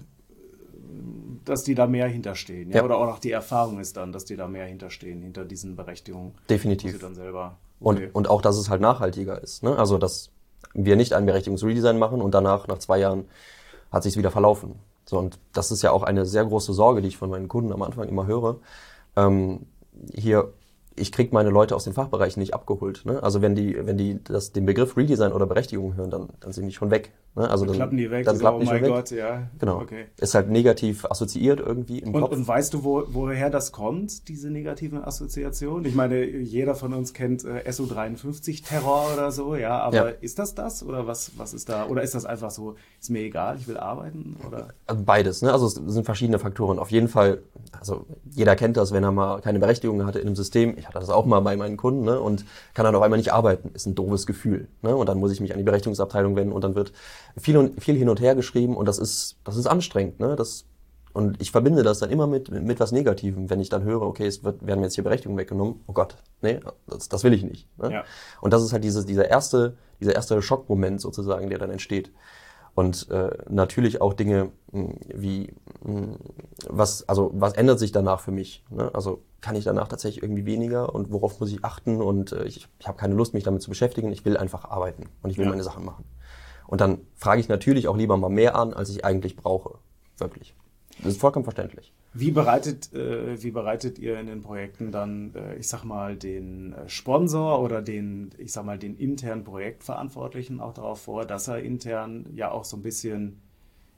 dass 1.44 1.62
die 1.62 1.75
da 1.75 1.87
mehr 1.87 2.06
hinterstehen. 2.06 2.70
Ja? 2.70 2.76
ja? 2.76 2.84
Oder 2.84 2.96
auch 2.96 3.06
noch 3.06 3.18
die 3.18 3.30
Erfahrung 3.30 3.78
ist 3.78 3.99
dann, 3.99 4.12
dass 4.12 4.25
die 4.25 4.37
da 4.37 4.49
mehr 4.49 4.64
hinterstehen, 4.64 5.20
hinter 5.20 5.44
diesen 5.44 5.76
Berechtigungen. 5.76 6.32
Definitiv. 6.49 6.99
dann 6.99 7.14
selber, 7.14 7.58
okay. 7.80 8.06
und, 8.06 8.14
und 8.14 8.30
auch, 8.30 8.40
dass 8.40 8.56
es 8.56 8.70
halt 8.70 8.80
nachhaltiger 8.80 9.42
ist. 9.42 9.62
Ne? 9.62 9.76
Also, 9.76 9.99
dass 9.99 10.30
wir 10.73 10.96
nicht 10.96 11.12
ein 11.12 11.26
Berechtigungsredesign 11.26 11.99
machen 11.99 12.23
und 12.23 12.32
danach, 12.32 12.66
nach 12.66 12.78
zwei 12.78 12.99
Jahren, 12.99 13.26
hat 13.92 14.04
sich 14.04 14.16
wieder 14.16 14.30
verlaufen. 14.30 14.76
So, 15.04 15.18
und 15.18 15.38
das 15.52 15.70
ist 15.70 15.82
ja 15.82 15.90
auch 15.90 16.02
eine 16.02 16.25
sehr 16.25 16.46
große 16.46 16.73
Sorge, 16.73 17.02
die 17.02 17.08
ich 17.08 17.18
von 17.18 17.28
meinen 17.28 17.49
Kunden 17.49 17.73
am 17.73 17.82
Anfang 17.82 18.08
immer 18.08 18.26
höre. 18.26 18.61
Ähm, 19.14 19.66
hier 20.14 20.50
ich 20.96 21.12
krieg 21.12 21.32
meine 21.32 21.50
Leute 21.50 21.74
aus 21.74 21.84
den 21.84 21.92
Fachbereichen 21.92 22.40
nicht 22.40 22.54
abgeholt. 22.54 23.04
Ne? 23.04 23.22
Also 23.22 23.42
wenn 23.42 23.54
die, 23.54 23.76
wenn 23.86 23.96
die 23.96 24.22
das, 24.22 24.52
den 24.52 24.66
Begriff 24.66 24.96
Redesign 24.96 25.32
oder 25.32 25.46
Berechtigung 25.46 25.96
hören, 25.96 26.10
dann, 26.10 26.28
dann 26.40 26.52
sind 26.52 26.66
die 26.66 26.72
schon 26.72 26.90
weg. 26.90 27.12
Ne? 27.37 27.50
Also 27.50 27.64
dann, 27.64 27.75
klappen 27.75 27.97
die 27.97 28.11
weg. 28.11 28.25
Dann 28.25 28.37
so, 28.37 28.41
klappt 28.41 28.61
oh 28.61 28.64
mein 28.64 28.83
weg. 28.83 28.88
Gott, 28.88 29.11
ja. 29.11 29.49
Genau. 29.59 29.81
Okay. 29.81 30.07
Ist 30.21 30.35
halt 30.35 30.50
negativ 30.50 31.05
assoziiert 31.05 31.61
irgendwie 31.61 31.99
im 31.99 32.14
und, 32.14 32.23
Kopf. 32.23 32.33
Und 32.33 32.47
weißt 32.47 32.75
du, 32.75 32.85
wo, 32.85 33.05
woher 33.09 33.50
das 33.50 33.73
kommt, 33.73 34.29
diese 34.29 34.50
negativen 34.50 35.03
Assoziationen? 35.03 35.85
Ich 35.85 35.95
meine, 35.95 36.25
jeder 36.25 36.75
von 36.75 36.93
uns 36.93 37.12
kennt 37.12 37.45
äh, 37.45 37.71
SU-53-Terror 37.71 39.14
oder 39.14 39.33
so, 39.33 39.57
ja, 39.57 39.79
aber 39.81 39.97
ja. 39.97 40.09
ist 40.21 40.38
das 40.38 40.55
das 40.55 40.85
oder 40.85 41.07
was, 41.07 41.33
was 41.37 41.55
ist 41.55 41.69
da? 41.69 41.87
Oder 41.87 42.03
ist 42.03 42.14
das 42.14 42.25
einfach 42.25 42.50
so, 42.50 42.76
ist 43.00 43.11
mir 43.11 43.23
egal, 43.23 43.57
ich 43.59 43.67
will 43.67 43.79
arbeiten? 43.79 44.37
Oder? 44.47 44.69
Also 44.87 45.03
beides, 45.05 45.43
ne? 45.43 45.53
Also 45.53 45.67
es 45.67 45.75
sind 45.75 46.05
verschiedene 46.05 46.38
Faktoren. 46.38 46.79
Auf 46.79 46.91
jeden 46.91 47.09
Fall, 47.09 47.43
also 47.79 48.07
jeder 48.31 48.55
kennt 48.55 48.76
das, 48.76 48.93
wenn 48.93 49.03
er 49.03 49.12
mal 49.12 49.41
keine 49.41 49.59
Berechtigung 49.59 50.07
hatte 50.07 50.21
in 50.21 50.26
einem 50.26 50.37
System. 50.37 50.76
Ich 50.79 50.87
hatte 50.87 51.00
das 51.00 51.11
auch 51.11 51.26
mal 51.26 51.41
bei 51.41 51.57
meinen 51.57 51.76
Kunden, 51.76 52.05
ne? 52.05 52.21
Und 52.21 52.45
kann 52.75 52.85
dann 52.85 52.95
auf 52.95 53.03
einmal 53.03 53.19
nicht 53.19 53.33
arbeiten. 53.33 53.71
Ist 53.75 53.87
ein 53.87 53.95
doofes 53.95 54.26
Gefühl. 54.26 54.69
Ne? 54.83 54.95
Und 54.95 55.09
dann 55.09 55.19
muss 55.19 55.33
ich 55.33 55.41
mich 55.41 55.53
an 55.53 55.59
die 55.59 55.64
Berechtigungsabteilung 55.64 56.37
wenden 56.37 56.53
und 56.53 56.62
dann 56.62 56.75
wird 56.75 56.93
viel 57.37 57.57
und 57.57 57.83
viel 57.83 57.97
hin 57.97 58.09
und 58.09 58.21
her 58.21 58.35
geschrieben 58.35 58.76
und 58.76 58.87
das 58.87 58.99
ist, 58.99 59.37
das 59.45 59.57
ist 59.57 59.67
anstrengend. 59.67 60.21
Ne? 60.21 60.37
Das, 60.37 60.67
und 61.12 61.41
ich 61.41 61.50
verbinde 61.50 61.83
das 61.83 62.00
dann 62.00 62.11
immer 62.11 62.26
mit, 62.26 62.50
mit 62.50 62.81
was 62.81 62.93
Negativem, 62.93 63.49
wenn 63.50 63.61
ich 63.61 63.69
dann 63.69 63.85
höre, 63.85 64.03
okay, 64.03 64.26
es 64.26 64.43
wird, 64.43 64.67
werden 64.67 64.81
mir 64.81 64.87
jetzt 64.87 64.95
hier 64.95 65.05
Berechtigungen 65.05 65.38
weggenommen. 65.38 65.81
Oh 65.87 65.93
Gott, 65.93 66.17
nee, 66.43 66.61
das, 66.87 67.09
das 67.09 67.25
will 67.25 67.33
ich 67.33 67.45
nicht. 67.45 67.69
Ne? 67.79 67.93
Ja. 67.93 68.05
Und 68.41 68.53
das 68.53 68.62
ist 68.62 68.73
halt 68.73 68.85
dieses, 68.85 69.07
dieser 69.07 69.29
erste, 69.29 69.76
dieser 70.00 70.14
erste 70.14 70.41
Schockmoment 70.43 71.00
sozusagen, 71.00 71.49
der 71.49 71.59
dann 71.59 71.71
entsteht. 71.71 72.11
Und 72.75 73.09
äh, 73.11 73.31
natürlich 73.49 74.00
auch 74.00 74.14
Dinge 74.14 74.50
mh, 74.73 74.95
wie 75.14 75.53
mh, 75.85 76.17
was, 76.69 77.09
also 77.09 77.31
was 77.33 77.53
ändert 77.53 77.79
sich 77.79 77.93
danach 77.93 78.19
für 78.19 78.33
mich? 78.33 78.64
Ne? 78.71 78.91
Also 78.93 79.23
kann 79.41 79.55
ich 79.55 79.64
danach 79.64 79.87
tatsächlich 79.87 80.23
irgendwie 80.23 80.45
weniger 80.47 80.93
und 80.93 81.12
worauf 81.12 81.38
muss 81.38 81.53
ich 81.53 81.64
achten? 81.64 82.03
Und 82.03 82.33
äh, 82.33 82.45
ich, 82.45 82.67
ich 82.81 82.88
habe 82.88 82.99
keine 82.99 83.14
Lust, 83.14 83.35
mich 83.35 83.45
damit 83.45 83.62
zu 83.62 83.71
beschäftigen. 83.71 84.11
Ich 84.11 84.25
will 84.25 84.37
einfach 84.37 84.64
arbeiten 84.64 85.05
und 85.23 85.31
ich 85.31 85.38
will 85.38 85.45
ja. 85.45 85.50
meine 85.50 85.62
Sachen 85.62 85.85
machen. 85.85 86.05
Und 86.75 86.81
dann 86.81 86.99
frage 87.14 87.40
ich 87.40 87.49
natürlich 87.49 87.87
auch 87.87 87.97
lieber 87.97 88.16
mal 88.16 88.31
mehr 88.31 88.57
an, 88.57 88.75
als 88.75 88.90
ich 88.90 89.04
eigentlich 89.04 89.37
brauche. 89.37 89.78
Wirklich. 90.19 90.57
Das 90.99 91.12
ist 91.12 91.21
vollkommen 91.21 91.45
verständlich. 91.45 91.93
Wie 92.14 92.33
bereitet, 92.33 92.93
äh, 92.93 93.40
wie 93.40 93.52
bereitet 93.52 94.00
ihr 94.00 94.19
in 94.19 94.26
den 94.26 94.43
Projekten 94.43 94.90
dann, 94.90 95.33
äh, 95.37 95.54
ich 95.54 95.69
sag 95.69 95.85
mal, 95.85 96.16
den 96.16 96.73
äh, 96.73 96.88
Sponsor 96.88 97.62
oder 97.62 97.81
den, 97.81 98.31
ich 98.38 98.50
sag 98.50 98.64
mal, 98.64 98.76
den 98.76 98.97
internen 98.97 99.45
Projektverantwortlichen 99.45 100.59
auch 100.59 100.75
darauf 100.75 101.02
vor, 101.02 101.25
dass 101.25 101.47
er 101.47 101.61
intern 101.61 102.26
ja 102.35 102.50
auch 102.50 102.64
so 102.64 102.76
ein 102.76 102.83
bisschen 102.83 103.40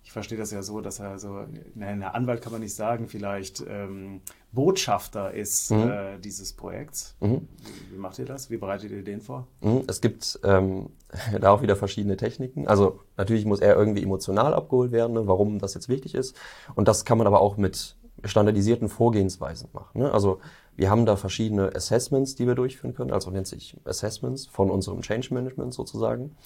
ich 0.06 0.12
verstehe 0.12 0.38
das 0.38 0.52
ja 0.52 0.62
so, 0.62 0.80
dass 0.80 1.00
er 1.00 1.18
so, 1.18 1.46
nein, 1.74 2.00
Anwalt 2.04 2.40
kann 2.40 2.52
man 2.52 2.60
nicht 2.60 2.76
sagen, 2.76 3.08
vielleicht 3.08 3.64
ähm, 3.68 4.20
Botschafter 4.52 5.34
ist 5.34 5.72
mhm. 5.72 5.90
äh, 5.90 6.18
dieses 6.18 6.52
Projekts. 6.52 7.16
Mhm. 7.18 7.48
Wie, 7.58 7.94
wie, 7.94 7.98
macht 7.98 8.20
ihr 8.20 8.24
das? 8.24 8.48
Wie 8.48 8.56
bereitet 8.56 8.92
ihr 8.92 9.02
den 9.02 9.20
vor? 9.20 9.48
Mhm. 9.62 9.82
Es 9.88 10.00
gibt 10.00 10.38
ähm, 10.44 10.90
da 11.40 11.50
auch 11.50 11.60
wieder 11.60 11.74
verschiedene 11.74 12.16
Techniken. 12.16 12.68
Also 12.68 13.00
natürlich 13.16 13.46
muss 13.46 13.58
er 13.58 13.74
irgendwie 13.74 14.04
emotional 14.04 14.54
abgeholt 14.54 14.92
werden, 14.92 15.14
ne, 15.14 15.26
warum 15.26 15.58
das 15.58 15.74
jetzt 15.74 15.88
wichtig 15.88 16.14
ist. 16.14 16.36
Und 16.76 16.86
das 16.86 17.04
kann 17.04 17.18
man 17.18 17.26
aber 17.26 17.40
auch 17.40 17.56
mit 17.56 17.96
standardisierten 18.22 18.88
Vorgehensweisen 18.88 19.70
machen. 19.72 20.02
Ne? 20.02 20.12
Also 20.12 20.38
wir 20.76 20.88
haben 20.88 21.04
da 21.04 21.16
verschiedene 21.16 21.74
Assessments, 21.74 22.36
die 22.36 22.46
wir 22.46 22.54
durchführen 22.54 22.94
können, 22.94 23.10
also 23.10 23.32
nennt 23.32 23.48
sich 23.48 23.76
Assessments 23.84 24.46
von 24.46 24.70
unserem 24.70 25.00
Change 25.00 25.34
Management 25.34 25.74
sozusagen. 25.74 26.36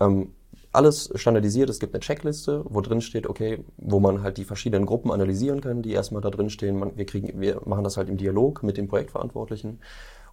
Ähm, 0.00 0.34
alles 0.76 1.10
standardisiert. 1.14 1.70
Es 1.70 1.80
gibt 1.80 1.94
eine 1.94 2.00
Checkliste, 2.00 2.64
wo 2.68 2.80
drin 2.80 3.00
steht, 3.00 3.26
okay, 3.26 3.64
wo 3.76 3.98
man 3.98 4.22
halt 4.22 4.36
die 4.36 4.44
verschiedenen 4.44 4.86
Gruppen 4.86 5.10
analysieren 5.10 5.60
kann, 5.60 5.82
die 5.82 5.92
erstmal 5.92 6.22
da 6.22 6.30
drin 6.30 6.50
stehen. 6.50 6.80
Wir 6.96 7.06
wir 7.06 7.62
machen 7.64 7.84
das 7.84 7.96
halt 7.96 8.08
im 8.08 8.16
Dialog 8.16 8.62
mit 8.62 8.76
dem 8.76 8.86
Projektverantwortlichen 8.88 9.80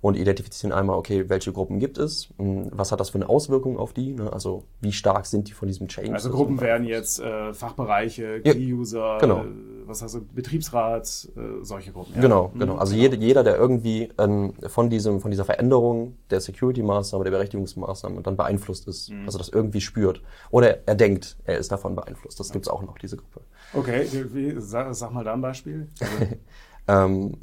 und 0.03 0.17
identifizieren 0.17 0.73
einmal, 0.73 0.97
okay, 0.97 1.29
welche 1.29 1.53
Gruppen 1.53 1.79
gibt 1.79 1.97
es, 1.97 2.27
hm, 2.37 2.67
was 2.71 2.91
hat 2.91 2.99
das 2.99 3.11
für 3.11 3.19
eine 3.19 3.29
Auswirkung 3.29 3.79
auf 3.79 3.93
die, 3.93 4.11
ne? 4.11 4.33
also 4.33 4.65
wie 4.81 4.91
stark 4.91 5.25
sind 5.25 5.47
die 5.47 5.53
von 5.53 5.69
diesem 5.69 5.87
Change. 5.87 6.11
Also 6.11 6.29
Gruppen 6.29 6.59
wären 6.59 6.83
jetzt 6.83 7.21
äh, 7.21 7.53
Fachbereiche, 7.53 8.41
Key-User, 8.41 8.99
ja, 8.99 9.17
genau. 9.19 9.45
äh, 9.45 9.47
was 9.85 10.01
hast 10.01 10.15
du, 10.15 10.25
Betriebsrat, 10.25 11.29
äh, 11.37 11.63
solche 11.63 11.93
Gruppen. 11.93 12.15
Ja? 12.15 12.21
Genau, 12.21 12.51
mhm, 12.53 12.59
genau. 12.59 12.75
Also 12.75 12.95
genau. 12.95 13.03
Jeder, 13.03 13.17
jeder, 13.17 13.43
der 13.45 13.55
irgendwie 13.55 14.09
ähm, 14.19 14.55
von, 14.67 14.89
diesem, 14.89 15.21
von 15.21 15.31
dieser 15.31 15.45
Veränderung 15.45 16.17
der 16.31 16.41
Security-Maßnahme, 16.41 17.23
der 17.23 17.31
Berechtigungsmaßnahme 17.31 18.21
dann 18.23 18.35
beeinflusst 18.35 18.89
ist, 18.89 19.09
mhm. 19.09 19.23
also 19.25 19.37
das 19.37 19.47
irgendwie 19.47 19.79
spürt. 19.79 20.21
Oder 20.51 20.85
er 20.85 20.95
denkt, 20.95 21.37
er 21.45 21.59
ist 21.59 21.71
davon 21.71 21.95
beeinflusst. 21.95 22.41
Das 22.41 22.51
gibt 22.51 22.65
es 22.65 22.69
auch 22.69 22.81
noch, 22.81 22.97
diese 22.97 23.15
Gruppe. 23.15 23.39
Okay, 23.73 24.05
wie, 24.33 24.55
sag, 24.59 24.93
sag 24.95 25.13
mal 25.13 25.23
da 25.23 25.31
ein 25.31 25.41
Beispiel. 25.41 25.87
Ähm, 26.87 27.37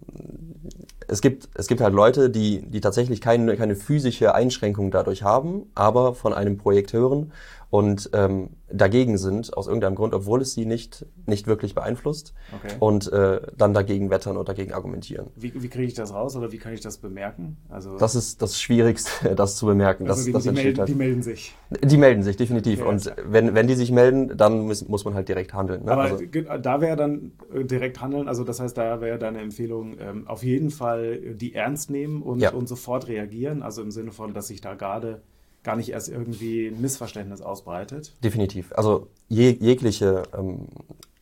es 1.08 1.20
gibt, 1.20 1.48
es 1.54 1.66
gibt 1.66 1.80
halt 1.80 1.92
Leute, 1.92 2.30
die, 2.30 2.62
die 2.62 2.80
tatsächlich 2.80 3.20
keine, 3.20 3.56
keine 3.56 3.74
physische 3.74 4.34
Einschränkung 4.34 4.90
dadurch 4.90 5.22
haben, 5.22 5.64
aber 5.74 6.14
von 6.14 6.32
einem 6.32 6.56
Projekt 6.56 6.92
hören 6.92 7.32
und 7.70 8.10
ähm, 8.14 8.50
dagegen 8.72 9.16
sind, 9.16 9.56
aus 9.56 9.68
irgendeinem 9.68 9.94
Grund, 9.94 10.12
obwohl 10.12 10.42
es 10.42 10.54
sie 10.54 10.66
nicht, 10.66 11.06
nicht 11.26 11.46
wirklich 11.46 11.74
beeinflusst 11.74 12.34
okay. 12.52 12.74
und 12.80 13.12
äh, 13.12 13.40
dann 13.56 13.74
dagegen 13.74 14.10
wettern 14.10 14.36
und 14.36 14.48
dagegen 14.48 14.72
argumentieren. 14.72 15.28
Wie, 15.36 15.52
wie 15.54 15.68
kriege 15.68 15.86
ich 15.86 15.94
das 15.94 16.12
raus 16.12 16.36
oder 16.36 16.50
wie 16.50 16.58
kann 16.58 16.72
ich 16.72 16.80
das 16.80 16.98
bemerken? 16.98 17.58
Also 17.68 17.96
das 17.96 18.16
ist 18.16 18.42
das 18.42 18.60
Schwierigste, 18.60 19.34
das 19.36 19.56
zu 19.56 19.66
bemerken. 19.66 20.08
Also 20.08 20.18
das, 20.18 20.24
die, 20.26 20.32
das 20.32 20.42
die, 20.42 20.50
melden, 20.50 20.78
halt. 20.78 20.88
die 20.88 20.94
melden 20.94 21.22
sich. 21.22 21.54
Die 21.82 21.96
melden 21.96 22.24
sich, 22.24 22.36
definitiv. 22.36 22.80
Okay, 22.80 22.88
und 22.88 23.14
wenn, 23.24 23.54
wenn 23.54 23.68
die 23.68 23.74
sich 23.74 23.92
melden, 23.92 24.36
dann 24.36 24.66
muss, 24.66 24.86
muss 24.88 25.04
man 25.04 25.14
halt 25.14 25.28
direkt 25.28 25.54
handeln. 25.54 25.84
Ne? 25.84 25.92
Aber 25.92 26.02
also, 26.02 26.24
da 26.60 26.80
wäre 26.80 26.96
dann 26.96 27.32
äh, 27.54 27.64
direkt 27.64 28.00
handeln, 28.00 28.26
also 28.26 28.42
das 28.42 28.58
heißt, 28.58 28.76
da 28.76 29.00
wäre 29.00 29.18
deine 29.18 29.40
Empfehlung, 29.40 29.96
ähm, 30.00 30.26
auf 30.26 30.42
jeden 30.42 30.70
Fall 30.70 31.34
die 31.34 31.54
ernst 31.54 31.88
nehmen 31.90 32.22
und, 32.22 32.40
ja. 32.40 32.52
und 32.52 32.68
sofort 32.68 33.06
reagieren, 33.06 33.62
also 33.62 33.80
im 33.80 33.92
Sinne 33.92 34.10
von, 34.10 34.34
dass 34.34 34.48
sich 34.48 34.60
da 34.60 34.74
gerade 34.74 35.22
gar 35.62 35.76
nicht 35.76 35.90
erst 35.90 36.08
irgendwie 36.08 36.68
ein 36.68 36.80
Missverständnis 36.80 37.42
ausbreitet. 37.42 38.14
Definitiv. 38.24 38.72
Also 38.72 39.08
je, 39.28 39.50
jegliche 39.50 40.22
ähm, 40.36 40.68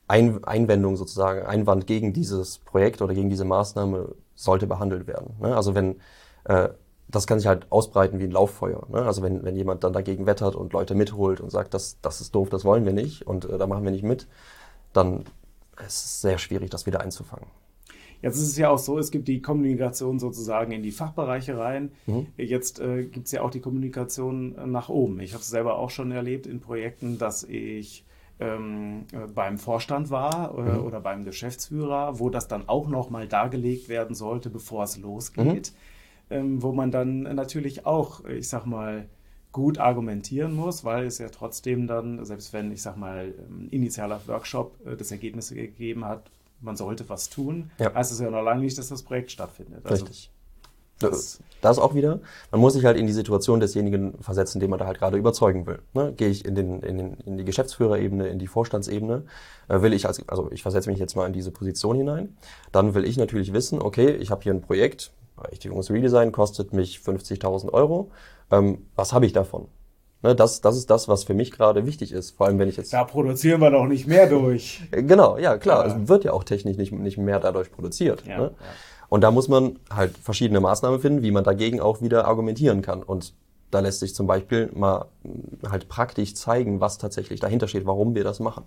ein 0.06 0.44
Einwendung 0.44 0.96
sozusagen, 0.96 1.42
Einwand 1.46 1.86
gegen 1.86 2.12
dieses 2.12 2.58
Projekt 2.58 3.02
oder 3.02 3.14
gegen 3.14 3.30
diese 3.30 3.44
Maßnahme 3.44 4.14
sollte 4.34 4.66
behandelt 4.66 5.06
werden. 5.06 5.34
Ne? 5.40 5.54
Also 5.56 5.74
wenn 5.74 5.96
äh, 6.44 6.68
das 7.08 7.26
kann 7.26 7.38
sich 7.38 7.48
halt 7.48 7.70
ausbreiten 7.72 8.18
wie 8.18 8.24
ein 8.24 8.30
Lauffeuer. 8.30 8.86
Ne? 8.88 9.02
Also 9.02 9.22
wenn, 9.22 9.42
wenn 9.42 9.56
jemand 9.56 9.82
dann 9.82 9.92
dagegen 9.92 10.26
wettert 10.26 10.54
und 10.54 10.72
Leute 10.72 10.94
mitholt 10.94 11.40
und 11.40 11.50
sagt, 11.50 11.74
das, 11.74 11.98
das 12.02 12.20
ist 12.20 12.34
doof, 12.34 12.50
das 12.50 12.64
wollen 12.64 12.84
wir 12.84 12.92
nicht 12.92 13.26
und 13.26 13.46
äh, 13.46 13.58
da 13.58 13.66
machen 13.66 13.84
wir 13.84 13.90
nicht 13.90 14.04
mit, 14.04 14.28
dann 14.92 15.24
ist 15.86 16.04
es 16.04 16.20
sehr 16.20 16.38
schwierig, 16.38 16.70
das 16.70 16.86
wieder 16.86 17.00
einzufangen. 17.00 17.46
Jetzt 18.22 18.36
ist 18.36 18.48
es 18.48 18.56
ja 18.56 18.70
auch 18.70 18.78
so, 18.78 18.98
es 18.98 19.10
gibt 19.10 19.28
die 19.28 19.40
Kommunikation 19.40 20.18
sozusagen 20.18 20.72
in 20.72 20.82
die 20.82 20.90
Fachbereiche 20.90 21.56
rein. 21.56 21.92
Mhm. 22.06 22.26
Jetzt 22.36 22.80
äh, 22.80 23.04
gibt 23.04 23.26
es 23.26 23.32
ja 23.32 23.42
auch 23.42 23.50
die 23.50 23.60
Kommunikation 23.60 24.56
nach 24.70 24.88
oben. 24.88 25.20
Ich 25.20 25.34
habe 25.34 25.42
es 25.42 25.48
selber 25.48 25.78
auch 25.78 25.90
schon 25.90 26.10
erlebt 26.10 26.46
in 26.46 26.60
Projekten, 26.60 27.18
dass 27.18 27.44
ich 27.44 28.04
ähm, 28.40 29.04
äh, 29.12 29.26
beim 29.26 29.58
Vorstand 29.58 30.10
war 30.10 30.56
äh, 30.56 30.78
mhm. 30.78 30.84
oder 30.84 31.00
beim 31.00 31.24
Geschäftsführer, 31.24 32.18
wo 32.18 32.30
das 32.30 32.48
dann 32.48 32.68
auch 32.68 32.88
nochmal 32.88 33.28
dargelegt 33.28 33.88
werden 33.88 34.14
sollte, 34.14 34.50
bevor 34.50 34.84
es 34.84 34.98
losgeht. 34.98 35.72
Mhm. 35.72 35.78
Ähm, 36.30 36.62
wo 36.62 36.72
man 36.72 36.90
dann 36.90 37.22
natürlich 37.22 37.86
auch, 37.86 38.24
ich 38.26 38.48
sag 38.48 38.66
mal, 38.66 39.08
gut 39.50 39.78
argumentieren 39.78 40.54
muss, 40.54 40.84
weil 40.84 41.06
es 41.06 41.18
ja 41.18 41.30
trotzdem 41.30 41.86
dann, 41.86 42.24
selbst 42.24 42.52
wenn, 42.52 42.70
ich 42.70 42.82
sag 42.82 42.96
mal, 42.96 43.32
ein 43.48 43.62
ähm, 43.62 43.68
initialer 43.70 44.20
Workshop 44.26 44.74
äh, 44.86 44.94
das 44.94 45.10
Ergebnisse 45.10 45.54
gegeben 45.54 46.04
hat, 46.04 46.30
man 46.60 46.76
sollte 46.76 47.08
was 47.08 47.30
tun, 47.30 47.70
ja. 47.78 47.94
heißt 47.94 48.12
es 48.12 48.20
ja 48.20 48.30
noch 48.30 48.42
lange 48.42 48.62
nicht, 48.62 48.76
dass 48.78 48.88
das 48.88 49.02
Projekt 49.02 49.30
stattfindet. 49.30 49.84
Also 49.84 50.04
Richtig. 50.04 50.30
Das, 50.98 51.38
das 51.60 51.78
auch 51.78 51.94
wieder. 51.94 52.20
Man 52.50 52.60
muss 52.60 52.72
sich 52.72 52.84
halt 52.84 52.96
in 52.96 53.06
die 53.06 53.12
Situation 53.12 53.60
desjenigen 53.60 54.20
versetzen, 54.20 54.58
den 54.58 54.68
man 54.68 54.80
da 54.80 54.86
halt 54.86 54.98
gerade 54.98 55.16
überzeugen 55.16 55.66
will. 55.66 55.80
Ne? 55.94 56.12
Gehe 56.16 56.28
ich 56.28 56.44
in, 56.44 56.56
den, 56.56 56.82
in, 56.82 56.98
den, 56.98 57.14
in 57.24 57.38
die 57.38 57.44
Geschäftsführerebene, 57.44 58.26
in 58.26 58.40
die 58.40 58.48
Vorstandsebene, 58.48 59.22
äh, 59.68 59.80
will 59.80 59.92
ich 59.92 60.06
als, 60.06 60.28
also 60.28 60.50
ich 60.50 60.62
versetze 60.62 60.90
mich 60.90 60.98
jetzt 60.98 61.14
mal 61.14 61.26
in 61.26 61.32
diese 61.32 61.52
Position 61.52 61.96
hinein, 61.96 62.36
dann 62.72 62.94
will 62.94 63.04
ich 63.04 63.16
natürlich 63.16 63.52
wissen, 63.52 63.80
okay, 63.80 64.10
ich 64.10 64.30
habe 64.32 64.42
hier 64.42 64.52
ein 64.52 64.60
Projekt, 64.60 65.12
Berechtigungsredesign 65.36 66.32
kostet 66.32 66.72
mich 66.72 66.98
50.000 66.98 67.72
Euro, 67.72 68.10
ähm, 68.50 68.86
was 68.96 69.12
habe 69.12 69.26
ich 69.26 69.32
davon? 69.32 69.68
Ne, 70.22 70.34
das, 70.34 70.60
das 70.60 70.76
ist 70.76 70.90
das, 70.90 71.06
was 71.06 71.24
für 71.24 71.34
mich 71.34 71.52
gerade 71.52 71.86
wichtig 71.86 72.10
ist. 72.10 72.32
Vor 72.32 72.46
allem, 72.46 72.58
wenn 72.58 72.68
ich 72.68 72.76
jetzt. 72.76 72.92
Da 72.92 73.04
produzieren 73.04 73.60
wir 73.60 73.70
doch 73.70 73.86
nicht 73.86 74.06
mehr 74.06 74.28
durch. 74.28 74.82
Genau, 74.90 75.38
ja, 75.38 75.58
klar. 75.58 75.86
Es 75.86 76.08
wird 76.08 76.24
ja 76.24 76.32
auch 76.32 76.42
technisch 76.42 76.76
nicht, 76.76 76.92
nicht 76.92 77.18
mehr 77.18 77.38
dadurch 77.38 77.70
produziert. 77.70 78.26
Ja, 78.26 78.38
ne? 78.38 78.44
ja. 78.44 78.66
Und 79.08 79.22
da 79.22 79.30
muss 79.30 79.48
man 79.48 79.78
halt 79.90 80.18
verschiedene 80.18 80.60
Maßnahmen 80.60 81.00
finden, 81.00 81.22
wie 81.22 81.30
man 81.30 81.44
dagegen 81.44 81.80
auch 81.80 82.02
wieder 82.02 82.26
argumentieren 82.26 82.82
kann. 82.82 83.02
Und 83.02 83.32
da 83.70 83.80
lässt 83.80 84.00
sich 84.00 84.14
zum 84.14 84.26
Beispiel 84.26 84.70
mal 84.74 85.06
hm, 85.22 85.70
halt 85.70 85.88
praktisch 85.88 86.34
zeigen, 86.34 86.80
was 86.80 86.98
tatsächlich 86.98 87.38
dahinter 87.38 87.68
steht, 87.68 87.86
warum 87.86 88.14
wir 88.14 88.24
das 88.24 88.40
machen. 88.40 88.64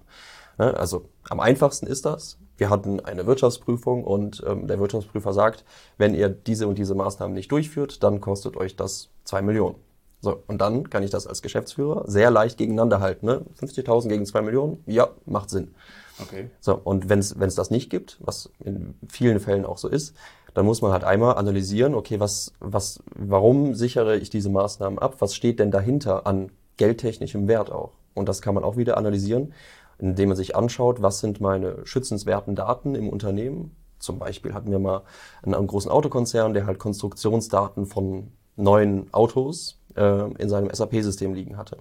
Ne, 0.57 0.75
also 0.77 1.05
am 1.29 1.41
einfachsten 1.41 1.85
ist 1.85 2.05
das. 2.05 2.37
Wir 2.57 2.69
hatten 2.69 2.99
eine 2.99 3.25
Wirtschaftsprüfung 3.25 4.03
und 4.03 4.43
ähm, 4.47 4.67
der 4.67 4.79
Wirtschaftsprüfer 4.79 5.33
sagt, 5.33 5.65
wenn 5.97 6.13
ihr 6.13 6.29
diese 6.29 6.67
und 6.67 6.77
diese 6.77 6.95
Maßnahmen 6.95 7.33
nicht 7.33 7.51
durchführt, 7.51 8.03
dann 8.03 8.21
kostet 8.21 8.55
euch 8.55 8.75
das 8.75 9.09
zwei 9.23 9.41
Millionen. 9.41 9.75
So, 10.21 10.43
und 10.45 10.61
dann 10.61 10.89
kann 10.89 11.01
ich 11.01 11.09
das 11.09 11.25
als 11.25 11.41
Geschäftsführer 11.41 12.03
sehr 12.07 12.29
leicht 12.29 12.57
gegeneinander 12.57 12.99
halten. 12.99 13.25
Ne? 13.25 13.41
50.000 13.59 14.07
gegen 14.07 14.25
2 14.25 14.41
Millionen, 14.43 14.83
ja, 14.85 15.09
macht 15.25 15.49
Sinn. 15.49 15.73
Okay. 16.21 16.51
So, 16.59 16.79
und 16.81 17.09
wenn 17.09 17.19
es 17.19 17.55
das 17.55 17.71
nicht 17.71 17.89
gibt, 17.89 18.17
was 18.21 18.51
in 18.63 18.93
vielen 19.09 19.39
Fällen 19.39 19.65
auch 19.65 19.79
so 19.79 19.87
ist, 19.87 20.15
dann 20.53 20.65
muss 20.65 20.81
man 20.81 20.91
halt 20.91 21.03
einmal 21.03 21.35
analysieren, 21.35 21.95
okay, 21.95 22.19
was, 22.19 22.53
was, 22.59 23.01
warum 23.15 23.73
sichere 23.73 24.17
ich 24.17 24.29
diese 24.29 24.49
Maßnahmen 24.49 24.99
ab? 24.99 25.15
Was 25.19 25.33
steht 25.33 25.59
denn 25.59 25.71
dahinter 25.71 26.27
an 26.27 26.51
geldtechnischem 26.77 27.47
Wert 27.47 27.71
auch? 27.71 27.93
Und 28.13 28.29
das 28.29 28.41
kann 28.41 28.53
man 28.53 28.63
auch 28.63 28.77
wieder 28.77 28.97
analysieren, 28.97 29.53
indem 29.97 30.29
man 30.29 30.35
sich 30.35 30.55
anschaut, 30.55 31.01
was 31.01 31.19
sind 31.19 31.41
meine 31.41 31.85
schützenswerten 31.85 32.55
Daten 32.55 32.93
im 32.93 33.09
Unternehmen? 33.09 33.75
Zum 33.97 34.19
Beispiel 34.19 34.53
hatten 34.53 34.71
wir 34.71 34.79
mal 34.79 35.03
einen, 35.41 35.55
einen 35.55 35.67
großen 35.67 35.89
Autokonzern, 35.89 36.53
der 36.53 36.65
halt 36.65 36.79
Konstruktionsdaten 36.79 37.85
von 37.85 38.31
neuen 38.55 39.11
Autos 39.13 39.80
äh, 39.95 40.31
in 40.37 40.49
seinem 40.49 40.69
SAP-System 40.73 41.33
liegen 41.33 41.57
hatte. 41.57 41.77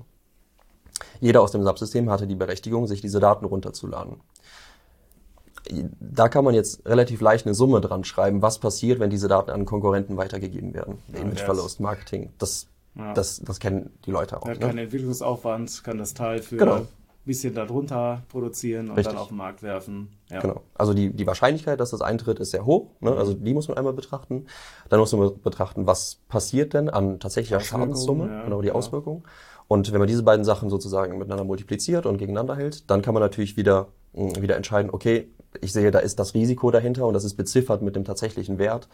Jeder 1.21 1.43
aus 1.43 1.53
dem 1.53 1.63
SAP-System 1.63 2.11
hatte 2.11 2.27
die 2.27 2.35
Berechtigung, 2.35 2.87
sich 2.87 3.01
diese 3.01 3.21
Daten 3.21 3.45
runterzuladen. 3.45 4.17
Da 6.01 6.29
kann 6.29 6.45
man 6.45 6.55
jetzt 6.55 6.87
relativ 6.87 7.21
leicht 7.21 7.47
eine 7.47 7.55
Summe 7.55 7.81
dran 7.81 8.05
schreiben, 8.05 8.43
was 8.43 8.59
passiert, 8.59 8.99
wenn 8.99 9.11
diese 9.11 9.29
Daten 9.29 9.51
an 9.51 9.67
Konkurrenten 9.67 10.17
weitergegeben 10.17 10.75
werden. 10.75 10.99
Ja, 11.13 11.21
Imageverlust, 11.21 11.81
Marketing, 11.81 12.31
das, 12.39 12.67
ja. 12.97 13.13
das, 13.13 13.41
das 13.41 13.61
kennen 13.61 13.91
die 14.07 14.11
Leute 14.11 14.41
auch. 14.41 14.47
Hat 14.47 14.59
ne? 14.59 14.67
keinen 14.67 14.79
Entwicklungsaufwand, 14.79 15.85
kann 15.85 15.99
das 15.99 16.15
Teil 16.15 16.43
für 16.43 16.57
genau 16.57 16.87
bisschen 17.25 17.55
darunter 17.55 18.23
produzieren 18.29 18.91
und 18.91 18.97
Richtig. 18.97 19.13
dann 19.13 19.23
auf 19.23 19.29
den 19.29 19.37
Markt 19.37 19.63
werfen. 19.63 20.09
Ja. 20.31 20.41
Genau. 20.41 20.63
Also 20.75 20.95
die, 20.95 21.13
die 21.13 21.27
Wahrscheinlichkeit, 21.27 21.79
dass 21.79 21.91
das 21.91 22.01
eintritt, 22.01 22.39
ist 22.41 22.51
sehr 22.51 22.65
hoch. 22.65 22.91
Ne? 23.01 23.13
Also 23.13 23.35
die 23.35 23.55
muss 23.55 23.69
man 23.69 23.77
einmal 23.77 23.93
betrachten. 23.93 24.47
Dann 24.89 25.01
muss 25.01 25.13
man 25.13 25.41
betrachten, 25.43 25.87
was 25.87 26.21
passiert 26.29 26.75
denn 26.75 26.89
an 26.89 27.21
tatsächlicher 27.21 27.61
Schadenssumme, 27.61 28.27
ja, 28.29 28.45
genau 28.45 28.63
die 28.63 28.69
ja. 28.69 28.75
Auswirkungen. 28.75 29.25
Und 29.69 29.93
wenn 29.93 29.99
man 30.01 30.09
diese 30.09 30.23
beiden 30.23 30.45
Sachen 30.45 30.71
sozusagen 30.71 31.17
miteinander 31.19 31.45
multipliziert 31.45 32.07
und 32.07 32.19
gegeneinander 32.19 32.57
hält, 32.57 32.91
dann 32.91 33.03
kann 33.03 33.15
man 33.15 33.23
natürlich 33.23 33.57
wieder, 33.57 33.89
mm, 34.15 34.41
wieder 34.41 34.57
entscheiden, 34.57 34.91
okay, 34.91 35.29
ich 35.61 35.73
sehe, 35.73 35.91
da 35.91 35.99
ist 35.99 36.19
das 36.19 36.35
Risiko 36.35 36.71
dahinter 36.71 37.07
und 37.07 37.15
das 37.15 37.25
ist 37.25 37.35
beziffert 37.35 37.83
mit 37.83 37.97
dem 37.97 38.05
tatsächlichen 38.05 38.59
Wert. 38.59 38.89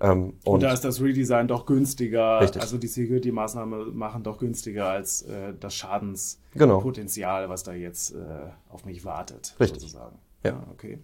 Ähm, 0.00 0.34
und, 0.44 0.54
und, 0.54 0.62
da 0.62 0.72
ist 0.72 0.84
das 0.84 1.00
Redesign 1.00 1.48
doch 1.48 1.66
günstiger, 1.66 2.40
richtig. 2.40 2.60
also 2.60 2.76
die 2.78 2.86
Security-Maßnahmen 2.86 3.96
machen 3.96 4.22
doch 4.22 4.38
günstiger 4.38 4.88
als 4.88 5.22
äh, 5.22 5.54
das 5.58 5.74
Schadenspotenzial, 5.74 7.42
genau. 7.42 7.52
was 7.52 7.62
da 7.62 7.72
jetzt 7.72 8.14
äh, 8.14 8.16
auf 8.68 8.84
mich 8.84 9.04
wartet, 9.04 9.54
richtig. 9.58 9.80
sozusagen. 9.80 10.18
Ja. 10.44 10.52
Ah, 10.52 10.66
okay. 10.72 10.98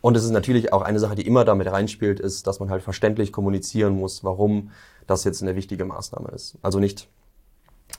Und 0.00 0.16
es 0.16 0.24
ist 0.24 0.30
natürlich 0.30 0.72
auch 0.72 0.82
eine 0.82 0.98
Sache, 0.98 1.14
die 1.14 1.26
immer 1.26 1.44
damit 1.44 1.70
reinspielt, 1.70 2.20
ist, 2.20 2.46
dass 2.46 2.58
man 2.58 2.70
halt 2.70 2.82
verständlich 2.82 3.32
kommunizieren 3.32 3.94
muss, 3.94 4.24
warum 4.24 4.70
das 5.06 5.24
jetzt 5.24 5.42
eine 5.42 5.56
wichtige 5.56 5.84
Maßnahme 5.84 6.30
ist. 6.30 6.56
Also 6.62 6.78
nicht 6.78 7.08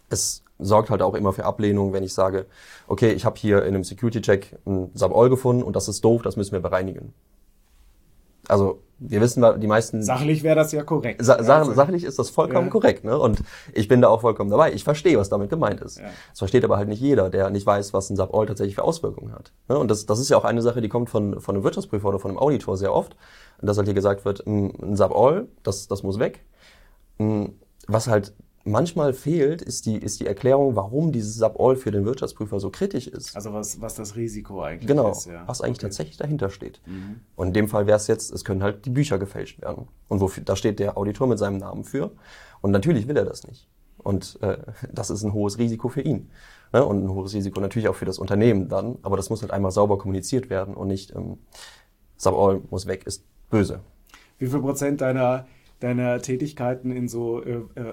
es 0.09 0.43
sorgt 0.61 0.89
halt 0.89 1.01
auch 1.01 1.13
immer 1.13 1.33
für 1.33 1.45
Ablehnung, 1.45 1.93
wenn 1.93 2.03
ich 2.03 2.13
sage, 2.13 2.45
okay, 2.87 3.11
ich 3.11 3.25
habe 3.25 3.37
hier 3.37 3.63
in 3.63 3.75
einem 3.75 3.83
Security-Check 3.83 4.59
ein 4.65 4.91
Sub-All 4.93 5.29
gefunden 5.29 5.63
und 5.63 5.75
das 5.75 5.87
ist 5.87 6.03
doof, 6.03 6.21
das 6.21 6.37
müssen 6.37 6.53
wir 6.53 6.61
bereinigen. 6.61 7.13
Also 8.47 8.81
wir 8.99 9.21
wissen, 9.21 9.43
die 9.59 9.67
meisten... 9.67 10.03
Sachlich 10.03 10.43
wäre 10.43 10.55
das 10.55 10.71
ja 10.71 10.83
korrekt. 10.83 11.23
Sa 11.23 11.41
sach 11.43 11.65
sachlich 11.73 12.03
ist 12.03 12.19
das 12.19 12.29
vollkommen 12.29 12.67
ja. 12.67 12.71
korrekt. 12.71 13.03
Ne? 13.03 13.17
Und 13.17 13.41
ich 13.73 13.87
bin 13.87 14.01
da 14.01 14.09
auch 14.09 14.21
vollkommen 14.21 14.51
dabei. 14.51 14.73
Ich 14.73 14.83
verstehe, 14.83 15.17
was 15.17 15.29
damit 15.29 15.49
gemeint 15.49 15.81
ist. 15.81 15.99
Ja. 15.99 16.05
Das 16.29 16.39
versteht 16.39 16.63
aber 16.63 16.77
halt 16.77 16.87
nicht 16.87 17.01
jeder, 17.01 17.29
der 17.29 17.49
nicht 17.49 17.65
weiß, 17.65 17.93
was 17.93 18.09
ein 18.09 18.15
Sub-All 18.15 18.45
tatsächlich 18.45 18.75
für 18.75 18.83
Auswirkungen 18.83 19.33
hat. 19.33 19.53
Ne? 19.69 19.77
Und 19.77 19.89
das, 19.89 20.05
das 20.05 20.19
ist 20.19 20.29
ja 20.29 20.37
auch 20.37 20.43
eine 20.43 20.61
Sache, 20.61 20.81
die 20.81 20.89
kommt 20.89 21.09
von, 21.09 21.39
von 21.39 21.55
einem 21.55 21.63
Wirtschaftsprüfer 21.63 22.09
oder 22.09 22.19
von 22.19 22.31
einem 22.31 22.39
Auditor 22.39 22.77
sehr 22.77 22.93
oft. 22.93 23.15
Dass 23.61 23.77
halt 23.77 23.87
hier 23.87 23.95
gesagt 23.95 24.25
wird, 24.25 24.45
ein 24.45 24.95
Sub-All, 24.95 25.47
das, 25.63 25.87
das 25.87 26.03
muss 26.03 26.19
weg. 26.19 26.43
Was 27.87 28.07
halt 28.07 28.33
manchmal 28.63 29.13
fehlt, 29.13 29.61
ist 29.61 29.85
die, 29.85 29.97
ist 29.97 30.19
die 30.19 30.27
Erklärung, 30.27 30.75
warum 30.75 31.11
dieses 31.11 31.35
Sub-All 31.35 31.75
für 31.75 31.91
den 31.91 32.05
Wirtschaftsprüfer 32.05 32.59
so 32.59 32.69
kritisch 32.69 33.07
ist. 33.07 33.35
Also 33.35 33.53
was, 33.53 33.81
was 33.81 33.95
das 33.95 34.15
Risiko 34.15 34.61
eigentlich 34.61 34.87
genau, 34.87 35.11
ist. 35.11 35.25
Genau, 35.25 35.41
was 35.45 35.61
eigentlich 35.61 35.77
okay. 35.77 35.87
tatsächlich 35.87 36.17
dahinter 36.17 36.49
steht. 36.49 36.81
Mhm. 36.85 37.21
Und 37.35 37.47
in 37.47 37.53
dem 37.53 37.67
Fall 37.67 37.87
wäre 37.87 37.97
es 37.97 38.07
jetzt, 38.07 38.31
es 38.31 38.45
können 38.45 38.63
halt 38.63 38.85
die 38.85 38.89
Bücher 38.89 39.19
gefälscht 39.19 39.61
werden. 39.61 39.87
Und 40.07 40.21
wofür, 40.21 40.43
da 40.43 40.55
steht 40.55 40.79
der 40.79 40.97
Auditor 40.97 41.27
mit 41.27 41.39
seinem 41.39 41.57
Namen 41.57 41.83
für. 41.83 42.11
Und 42.61 42.71
natürlich 42.71 43.07
will 43.07 43.17
er 43.17 43.25
das 43.25 43.47
nicht. 43.47 43.67
Und 43.97 44.39
äh, 44.41 44.57
das 44.91 45.09
ist 45.09 45.23
ein 45.23 45.33
hohes 45.33 45.57
Risiko 45.57 45.89
für 45.89 46.01
ihn. 46.01 46.29
Ne? 46.73 46.85
Und 46.85 47.03
ein 47.03 47.09
hohes 47.09 47.33
Risiko 47.33 47.59
natürlich 47.59 47.89
auch 47.89 47.95
für 47.95 48.05
das 48.05 48.19
Unternehmen 48.19 48.69
dann. 48.69 48.97
Aber 49.01 49.17
das 49.17 49.29
muss 49.29 49.41
halt 49.41 49.51
einmal 49.51 49.71
sauber 49.71 49.97
kommuniziert 49.97 50.49
werden 50.49 50.75
und 50.75 50.87
nicht 50.87 51.15
ähm, 51.15 51.37
Sub-All 52.17 52.61
muss 52.69 52.85
weg, 52.85 53.05
ist 53.05 53.25
böse. 53.49 53.81
Wie 54.37 54.47
viel 54.47 54.59
Prozent 54.59 55.01
deiner 55.01 55.45
deiner 55.81 56.21
Tätigkeiten 56.21 56.91
in 56.91 57.09
so 57.09 57.43
äh, 57.43 57.63
äh, 57.75 57.85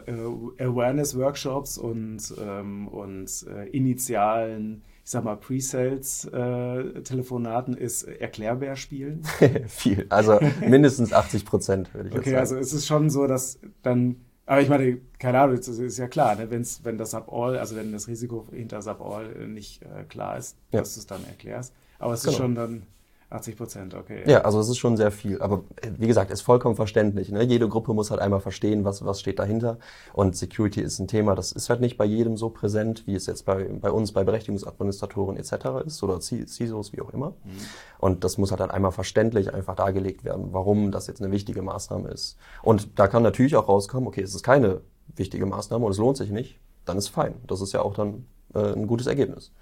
Awareness-Workshops 0.59 1.79
und, 1.79 2.35
ähm, 2.41 2.87
und 2.87 3.47
äh, 3.49 3.67
initialen, 3.71 4.83
ich 5.05 5.11
sag 5.11 5.25
mal, 5.25 5.37
Pre-Sales-Telefonaten 5.37 7.75
ist 7.75 8.03
Erklärbär-Spielen? 8.03 9.23
Viel, 9.69 10.05
also 10.11 10.39
mindestens 10.61 11.15
80 11.15 11.47
Prozent, 11.47 11.95
würde 11.95 12.11
ich 12.11 12.15
okay, 12.15 12.31
jetzt 12.31 12.37
sagen. 12.37 12.37
Okay, 12.37 12.41
also 12.41 12.59
es 12.59 12.75
ist 12.75 12.87
schon 12.87 13.09
so, 13.09 13.27
dass 13.27 13.59
dann, 13.83 14.17
aber 14.45 14.61
ich 14.61 14.69
meine, 14.69 14.99
keine 15.19 15.41
Ahnung, 15.41 15.57
das 15.57 15.69
ist 15.69 15.99
ja 15.99 16.09
klar, 16.09 16.37
ne, 16.37 16.51
wenn's, 16.51 16.85
wenn 16.85 16.99
das 16.99 17.13
Sub-All, 17.13 17.57
also 17.59 17.75
wenn 17.75 17.91
das 17.91 18.07
Risiko 18.07 18.47
hinter 18.53 18.83
Sub-All 18.83 19.49
nicht 19.49 19.81
äh, 19.83 20.05
klar 20.05 20.37
ist, 20.37 20.59
ja. 20.73 20.81
dass 20.81 20.93
du 20.93 21.01
es 21.01 21.07
dann 21.07 21.25
erklärst. 21.25 21.73
Aber 21.99 22.13
es 22.13 22.21
genau. 22.21 22.33
ist 22.33 22.37
schon 22.37 22.55
dann 22.55 22.83
80 23.31 23.57
Prozent, 23.57 23.95
okay. 23.95 24.23
Ja. 24.25 24.31
ja, 24.31 24.41
also 24.43 24.59
es 24.59 24.71
ist 24.71 24.79
schon 24.79 24.97
sehr 24.97 25.11
viel. 25.11 25.43
Aber 25.43 25.65
äh, 25.83 25.91
wie 25.99 26.07
gesagt, 26.07 26.31
ist 26.31 26.41
vollkommen 26.41 26.77
verständlich. 26.77 27.31
Ne? 27.31 27.43
Jede 27.43 27.69
Gruppe 27.69 27.93
muss 27.93 28.11
halt 28.11 28.23
einmal 28.23 28.41
verstehen, 28.41 28.85
was, 28.85 29.05
was 29.05 29.21
steht 29.21 29.39
dahinter. 29.39 29.79
Und 30.15 30.35
Security 30.35 30.81
ist 30.81 30.99
ein 30.99 31.09
Thema, 31.09 31.35
das 31.35 31.53
ist 31.53 31.69
halt 31.69 31.83
nicht 31.83 31.99
bei 31.99 32.07
jedem 32.07 32.39
so 32.39 32.49
präsent, 32.49 33.07
wie 33.07 33.15
es 33.15 33.27
jetzt 33.27 33.45
bei, 33.45 33.65
bei 33.65 33.91
uns, 33.91 34.13
bei 34.13 34.25
Berechtigungsadministratoren 34.25 35.37
etc. 35.37 35.85
ist 35.85 36.03
oder 36.03 36.21
CISOs, 36.21 36.95
wie 36.95 37.03
auch 37.03 37.11
immer. 37.11 37.31
Mhm. 37.45 37.59
Und 37.99 38.25
das 38.25 38.39
muss 38.39 38.51
halt 38.51 38.61
dann 38.61 38.71
einmal 38.71 38.93
verständlich 38.93 39.53
einfach 39.53 39.77
dargelegt 39.77 40.25
werden, 40.25 40.49
warum 40.53 40.91
das 40.91 41.07
jetzt 41.07 41.21
eine 41.21 41.31
wichtige 41.31 41.61
Maßnahme 41.61 42.09
ist. 42.09 42.39
Und 42.63 42.99
da 42.99 43.09
kann 43.09 43.23
natürlich 43.23 43.57
auch 43.57 43.69
rauskommen, 43.69 44.09
okay, 44.09 44.23
es 44.23 44.35
ist 44.35 44.43
keine 44.43 44.81
wichtige 45.17 45.45
Maßnahme 45.45 45.85
und 45.85 45.93
es 45.93 45.99
lohnt 45.99 46.17
sich 46.17 46.31
nicht, 46.31 46.59
dann 46.87 46.97
ist 46.97 47.09
fein. 47.09 47.35
Das 47.47 47.61
ist 47.61 47.73
ja 47.73 47.83
auch 47.83 47.93
dann 47.93 48.25
äh, 48.55 48.73
ein 48.73 48.87
gutes 48.87 49.07
Ergebnis. 49.07 49.53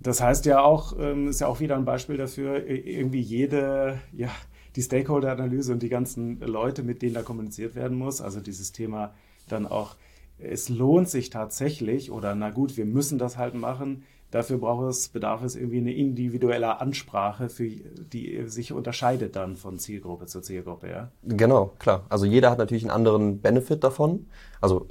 Das 0.00 0.20
heißt 0.20 0.46
ja 0.46 0.62
auch, 0.62 0.96
ähm, 0.98 1.28
ist 1.28 1.40
ja 1.40 1.48
auch 1.48 1.60
wieder 1.60 1.76
ein 1.76 1.84
Beispiel 1.84 2.16
dafür, 2.16 2.66
irgendwie 2.66 3.20
jede, 3.20 3.98
ja, 4.12 4.30
die 4.76 4.82
Stakeholder-Analyse 4.82 5.72
und 5.72 5.82
die 5.82 5.88
ganzen 5.88 6.38
Leute, 6.40 6.82
mit 6.82 7.02
denen 7.02 7.14
da 7.14 7.22
kommuniziert 7.22 7.74
werden 7.74 7.98
muss, 7.98 8.20
also 8.20 8.40
dieses 8.40 8.72
Thema 8.72 9.14
dann 9.48 9.66
auch, 9.66 9.96
es 10.38 10.68
lohnt 10.68 11.08
sich 11.08 11.30
tatsächlich 11.30 12.12
oder 12.12 12.34
na 12.34 12.50
gut, 12.50 12.76
wir 12.76 12.84
müssen 12.84 13.18
das 13.18 13.36
halt 13.36 13.54
machen. 13.54 14.04
Dafür 14.30 14.58
braucht 14.58 14.90
es, 14.90 15.08
bedarf 15.08 15.42
es 15.42 15.56
irgendwie 15.56 15.78
eine 15.78 15.94
individuelle 15.94 16.80
Ansprache, 16.80 17.48
für, 17.48 17.66
die 17.66 18.44
sich 18.46 18.72
unterscheidet 18.72 19.36
dann 19.36 19.56
von 19.56 19.78
Zielgruppe 19.78 20.26
zu 20.26 20.42
Zielgruppe, 20.42 20.90
ja? 20.90 21.10
Genau, 21.24 21.72
klar. 21.78 22.04
Also 22.10 22.26
jeder 22.26 22.50
hat 22.50 22.58
natürlich 22.58 22.84
einen 22.84 22.90
anderen 22.90 23.40
Benefit 23.40 23.82
davon. 23.82 24.26
Also 24.60 24.86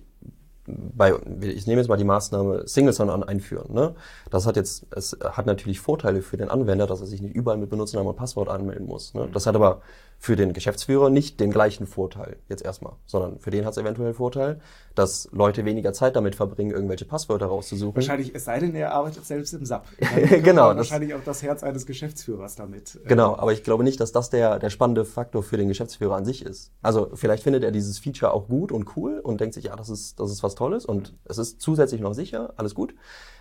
bei, 0.68 1.14
ich 1.42 1.66
nehme 1.66 1.80
jetzt 1.80 1.88
mal 1.88 1.98
die 1.98 2.04
Maßnahme 2.04 2.68
Single 2.68 2.94
Sign-On 2.94 3.24
einführen. 3.24 3.74
Ne? 3.74 3.96
Das 4.30 4.46
hat 4.46 4.58
jetzt, 4.58 4.86
es 4.92 5.18
hat 5.24 5.46
natürlich 5.46 5.80
Vorteile 5.80 6.22
für 6.22 6.36
den 6.36 6.50
Anwender, 6.50 6.88
dass 6.88 7.00
er 7.00 7.08
sich 7.08 7.22
nicht 7.22 7.36
überall 7.36 7.58
mit 7.58 7.70
Benutzernamen 7.70 8.10
und 8.12 8.18
Passwort 8.18 8.50
anmelden 8.50 8.86
muss. 8.86 9.14
Ne? 9.14 9.30
Das 9.32 9.48
hat 9.48 9.56
aber 9.56 9.82
für 10.20 10.36
den 10.36 10.54
Geschäftsführer 10.54 11.10
nicht 11.10 11.40
den 11.40 11.52
gleichen 11.52 11.86
Vorteil 11.86 12.38
jetzt 12.50 12.64
erstmal, 12.64 12.94
sondern 13.06 13.40
für 13.40 13.52
den 13.52 13.66
hat 13.66 13.74
es 13.74 13.78
eventuell 13.78 14.14
Vorteil, 14.14 14.60
dass 14.96 15.30
Leute 15.32 15.64
weniger 15.64 15.94
Zeit 15.94 16.16
damit 16.16 16.34
verbringen, 16.34 16.72
irgendwelche 16.72 17.06
Passwörter 17.06 17.46
rauszusuchen. 17.46 17.96
Wahrscheinlich, 17.96 18.34
es 18.34 18.46
sei 18.46 18.60
denn, 18.60 18.74
er 18.74 18.94
arbeitet 18.94 19.26
selbst 19.26 19.54
im 19.54 19.66
SAP. 19.66 19.86
genau. 20.44 20.76
Wahrscheinlich 20.76 21.14
auch 21.14 21.24
das 21.24 21.44
Herz 21.44 21.64
eines 21.64 21.86
Geschäftsführers 21.86 22.56
damit. 22.56 23.00
Äh, 23.04 23.08
genau, 23.08 23.36
aber 23.38 23.54
ich 23.54 23.64
glaube 23.64 23.84
nicht, 23.84 24.00
dass 24.00 24.12
das 24.12 24.32
der, 24.32 24.58
der 24.58 24.72
spannende 24.72 25.06
Faktor 25.06 25.44
für 25.44 25.58
den 25.58 25.68
Geschäftsführer 25.68 26.16
an 26.16 26.26
sich 26.26 26.44
ist. 26.44 26.72
Also 26.82 27.12
vielleicht 27.14 27.44
findet 27.44 27.64
er 27.64 27.72
dieses 27.72 28.00
Feature 28.00 28.34
auch 28.34 28.48
gut 28.48 28.72
und 28.72 28.98
cool 28.98 29.20
und 29.20 29.40
denkt 29.40 29.54
sich, 29.54 29.66
ja, 29.66 29.76
das 29.76 29.90
ist, 29.90 30.20
das 30.20 30.32
ist 30.32 30.42
was 30.42 30.56
Tolles 30.56 30.86
und 30.86 31.14
es 31.26 31.38
ist 31.38 31.62
zusätzlich 31.62 32.02
noch 32.02 32.14
sicher, 32.14 32.54
alles 32.58 32.74
gut. 32.74 32.96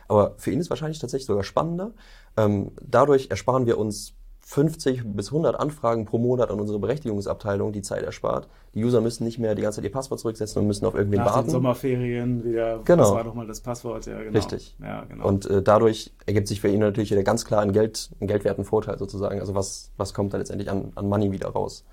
Aber 0.08 0.34
für 0.36 0.50
ihn 0.50 0.60
ist 0.60 0.70
wahrscheinlich 0.70 0.98
tatsächlich 0.98 1.26
sogar 1.26 1.42
spannender. 1.42 1.92
Ähm, 2.36 2.72
dadurch 2.82 3.30
ersparen 3.30 3.66
wir 3.66 3.78
uns 3.78 4.14
50 4.48 5.02
bis 5.04 5.32
100 5.32 5.59
Anfragen 5.59 6.04
pro 6.04 6.18
Monat 6.18 6.52
an 6.52 6.61
unsere 6.61 6.78
Berechtigungsabteilung 6.78 7.72
die 7.72 7.82
Zeit 7.82 8.04
erspart. 8.04 8.46
Die 8.74 8.85
User 8.85 9.00
müssen 9.00 9.24
nicht 9.24 9.40
mehr 9.40 9.56
die 9.56 9.62
ganze 9.62 9.76
Zeit 9.76 9.85
ihr 9.87 9.90
Passwort 9.90 10.20
zurücksetzen 10.20 10.62
und 10.62 10.68
müssen 10.68 10.87
auf 10.87 10.94
irgendwen 10.94 11.18
Nach 11.18 11.35
warten. 11.35 11.48
Den 11.48 11.50
Sommerferien 11.50 12.44
wieder, 12.44 12.80
genau. 12.85 13.02
was 13.02 13.11
war 13.11 13.24
doch 13.24 13.35
mal 13.35 13.48
das 13.48 13.61
Passwort? 13.61 14.06
Ja, 14.06 14.18
genau. 14.20 14.38
Richtig. 14.38 14.76
Ja, 14.80 15.04
genau. 15.04 15.26
Und 15.26 15.46
äh, 15.46 15.62
dadurch 15.62 16.12
ergibt 16.26 16.46
sich 16.46 16.61
für 16.61 16.68
ihn 16.68 16.78
natürlich 16.78 17.11
wieder 17.11 17.24
ganz 17.24 17.44
klar 17.44 17.61
ein, 17.61 17.72
Geld, 17.72 18.11
ein 18.20 18.28
geldwerten 18.28 18.64
Vorteil 18.64 18.98
sozusagen. 18.98 19.40
Also 19.40 19.56
was, 19.56 19.90
was 19.96 20.14
kommt 20.14 20.32
da 20.32 20.38
letztendlich 20.38 20.70
an, 20.70 20.92
an 20.94 21.09
Money 21.09 21.32
wieder 21.32 21.48
raus? 21.48 21.85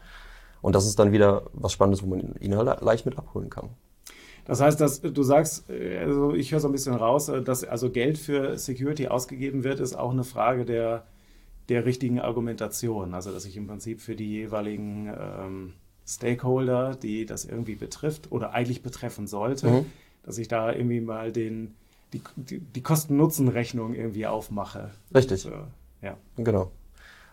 Und 0.62 0.76
das 0.76 0.86
ist 0.86 1.00
dann 1.00 1.12
wieder 1.12 1.48
was 1.54 1.74
Spannendes, 1.74 2.04
wo 2.04 2.08
man 2.08 2.36
ihn 2.40 2.56
halt 2.56 2.82
leicht 2.82 3.08
mit 3.08 3.18
abholen 3.18 3.50
kann. 3.50 3.70
Das 4.46 4.62
heißt, 4.62 4.80
dass 4.80 5.02
du 5.02 5.24
sagst, 5.24 5.72
äh, 5.72 5.98
also 5.98 6.36
ich 6.36 6.52
höre 6.52 6.60
so 6.60 6.68
ein 6.68 6.72
bisschen 6.72 6.94
raus, 6.94 7.30
äh, 7.30 7.42
dass 7.42 7.64
also 7.64 7.90
Geld 7.90 8.20
für 8.20 8.60
Security 8.60 9.08
ausgegeben 9.08 9.64
wird, 9.64 9.80
ist 9.80 9.96
auch 9.96 10.12
eine 10.12 10.24
Frage 10.24 10.66
der 10.66 11.06
der 11.70 11.86
richtigen 11.86 12.20
Argumentation. 12.20 13.14
Also 13.14 13.32
dass 13.32 13.46
ich 13.46 13.58
im 13.58 13.68
Prinzip 13.68 14.02
für 14.02 14.16
die 14.16 14.30
jeweiligen 14.30 15.08
ähm, 15.08 15.74
Stakeholder, 16.06 16.96
die 16.96 17.26
das 17.26 17.46
irgendwie 17.46 17.76
betrifft 17.76 18.32
oder 18.32 18.52
eigentlich 18.54 18.84
betreffen 18.84 19.28
sollte, 19.28 19.68
mhm. 19.70 19.86
dass 20.24 20.38
ich 20.38 20.48
da 20.48 20.72
irgendwie 20.72 21.02
mal 21.02 21.32
den, 21.32 21.76
die, 22.12 22.22
die, 22.36 22.60
die 22.60 22.82
Kosten-Nutzen-Rechnung 22.82 23.94
irgendwie 23.94 24.28
aufmache. 24.28 24.92
Richtig. 25.14 25.46
Und, 25.46 25.54
äh, 25.54 26.08
ja. 26.08 26.18
Genau. 26.38 26.72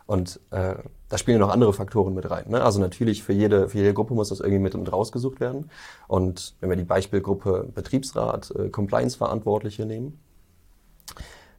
Und 0.07 0.41
äh, 0.51 0.75
da 1.09 1.19
spielen 1.19 1.39
noch 1.39 1.51
andere 1.51 1.73
Faktoren 1.73 2.15
mit 2.15 2.29
rein. 2.29 2.47
Ne? 2.49 2.63
Also 2.63 2.81
natürlich 2.81 3.23
für 3.23 3.33
jede, 3.33 3.69
für 3.69 3.79
jede 3.79 3.95
Gruppe 3.95 4.15
muss 4.15 4.31
das 4.31 4.41
irgendwie 4.41 4.59
mit 4.59 4.75
und 4.75 4.91
rausgesucht 4.93 5.39
werden. 5.39 5.71
Und 6.09 6.57
wenn 6.59 6.69
wir 6.69 6.77
die 6.77 6.83
Beispielgruppe 6.83 7.69
Betriebsrat, 7.73 8.51
äh, 8.57 8.71
Compliance-Verantwortliche 8.71 9.87
nehmen, 9.87 10.19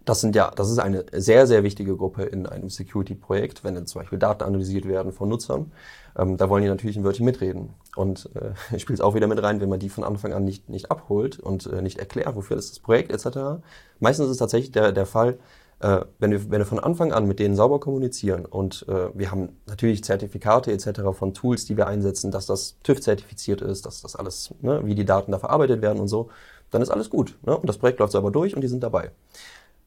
das 0.06 0.22
sind 0.22 0.36
ja, 0.36 0.52
das 0.56 0.70
ist 0.70 0.80
eine 0.80 1.06
sehr, 1.12 1.48
sehr 1.48 1.64
wichtige 1.64 1.96
Gruppe 1.96 2.24
in 2.24 2.48
einem 2.48 2.70
Security-Projekt, 2.70 3.64
wenn 3.64 3.76
dann 3.76 3.86
zum 3.86 4.02
Beispiel 4.02 4.20
Daten 4.20 4.44
analysiert 4.44 4.88
werden 4.88 5.12
von 5.12 5.30
Nutzern. 5.30 5.72
Ähm, 6.18 6.38
da 6.38 6.50
wollen 6.50 6.64
die 6.64 6.70
natürlich 6.70 6.98
ein 6.98 7.04
Wörtchen 7.04 7.26
mitreden. 7.26 7.74
Und 7.96 8.30
äh, 8.36 8.80
spielt 8.80 9.00
es 9.00 9.02
auch 9.02 9.16
wieder 9.16 9.28
mit 9.28 9.42
rein, 9.42 9.62
wenn 9.62 9.70
man 9.70 9.80
die 9.80 9.90
von 9.90 10.04
Anfang 10.04 10.34
an 10.34 10.44
nicht, 10.44 10.70
nicht 10.70 10.92
abholt 10.92 11.40
und 11.40 11.68
äh, 11.68 11.82
nicht 11.82 12.00
erklärt, 12.00 12.36
wofür 12.36 12.58
ist 12.58 12.72
das 12.72 12.80
Projekt 12.80 13.12
etc. 13.12 13.64
Meistens 14.00 14.26
ist 14.26 14.32
es 14.32 14.38
tatsächlich 14.38 14.72
der, 14.72 14.92
der 14.92 15.06
Fall, 15.06 15.38
äh, 15.82 16.02
wenn, 16.20 16.32
wir, 16.32 16.50
wenn 16.52 16.60
wir 16.60 16.66
von 16.66 16.80
Anfang 16.80 17.12
an 17.12 17.28
mit 17.28 17.40
denen 17.40 17.56
sauber 17.56 17.80
kommunizieren 17.80 18.46
und 18.46 18.86
äh, 18.88 19.10
wir 19.14 19.32
haben 19.32 19.50
natürlich 19.68 20.04
Zertifikate 20.04 20.72
etc. 20.72 21.02
von 21.14 21.34
Tools, 21.34 21.66
die 21.66 21.78
wir 21.78 21.88
einsetzen, 21.88 22.32
dass 22.32 22.46
das 22.46 22.78
TÜV-zertifiziert 22.84 23.62
ist, 23.62 23.86
dass 23.86 24.02
das 24.02 24.16
alles, 24.16 24.54
ne, 24.62 24.82
wie 24.86 24.96
die 24.96 25.06
Daten 25.06 25.32
da 25.32 25.40
verarbeitet 25.40 25.82
werden 25.82 26.00
und 26.00 26.08
so, 26.08 26.30
dann 26.70 26.82
ist 26.82 26.90
alles 26.90 27.10
gut. 27.10 27.38
Ne? 27.44 27.58
Und 27.58 27.68
das 27.68 27.78
Projekt 27.78 28.00
läuft 28.00 28.14
sauber 28.14 28.32
durch 28.32 28.56
und 28.56 28.62
die 28.62 28.68
sind 28.68 28.84
dabei. 28.84 29.12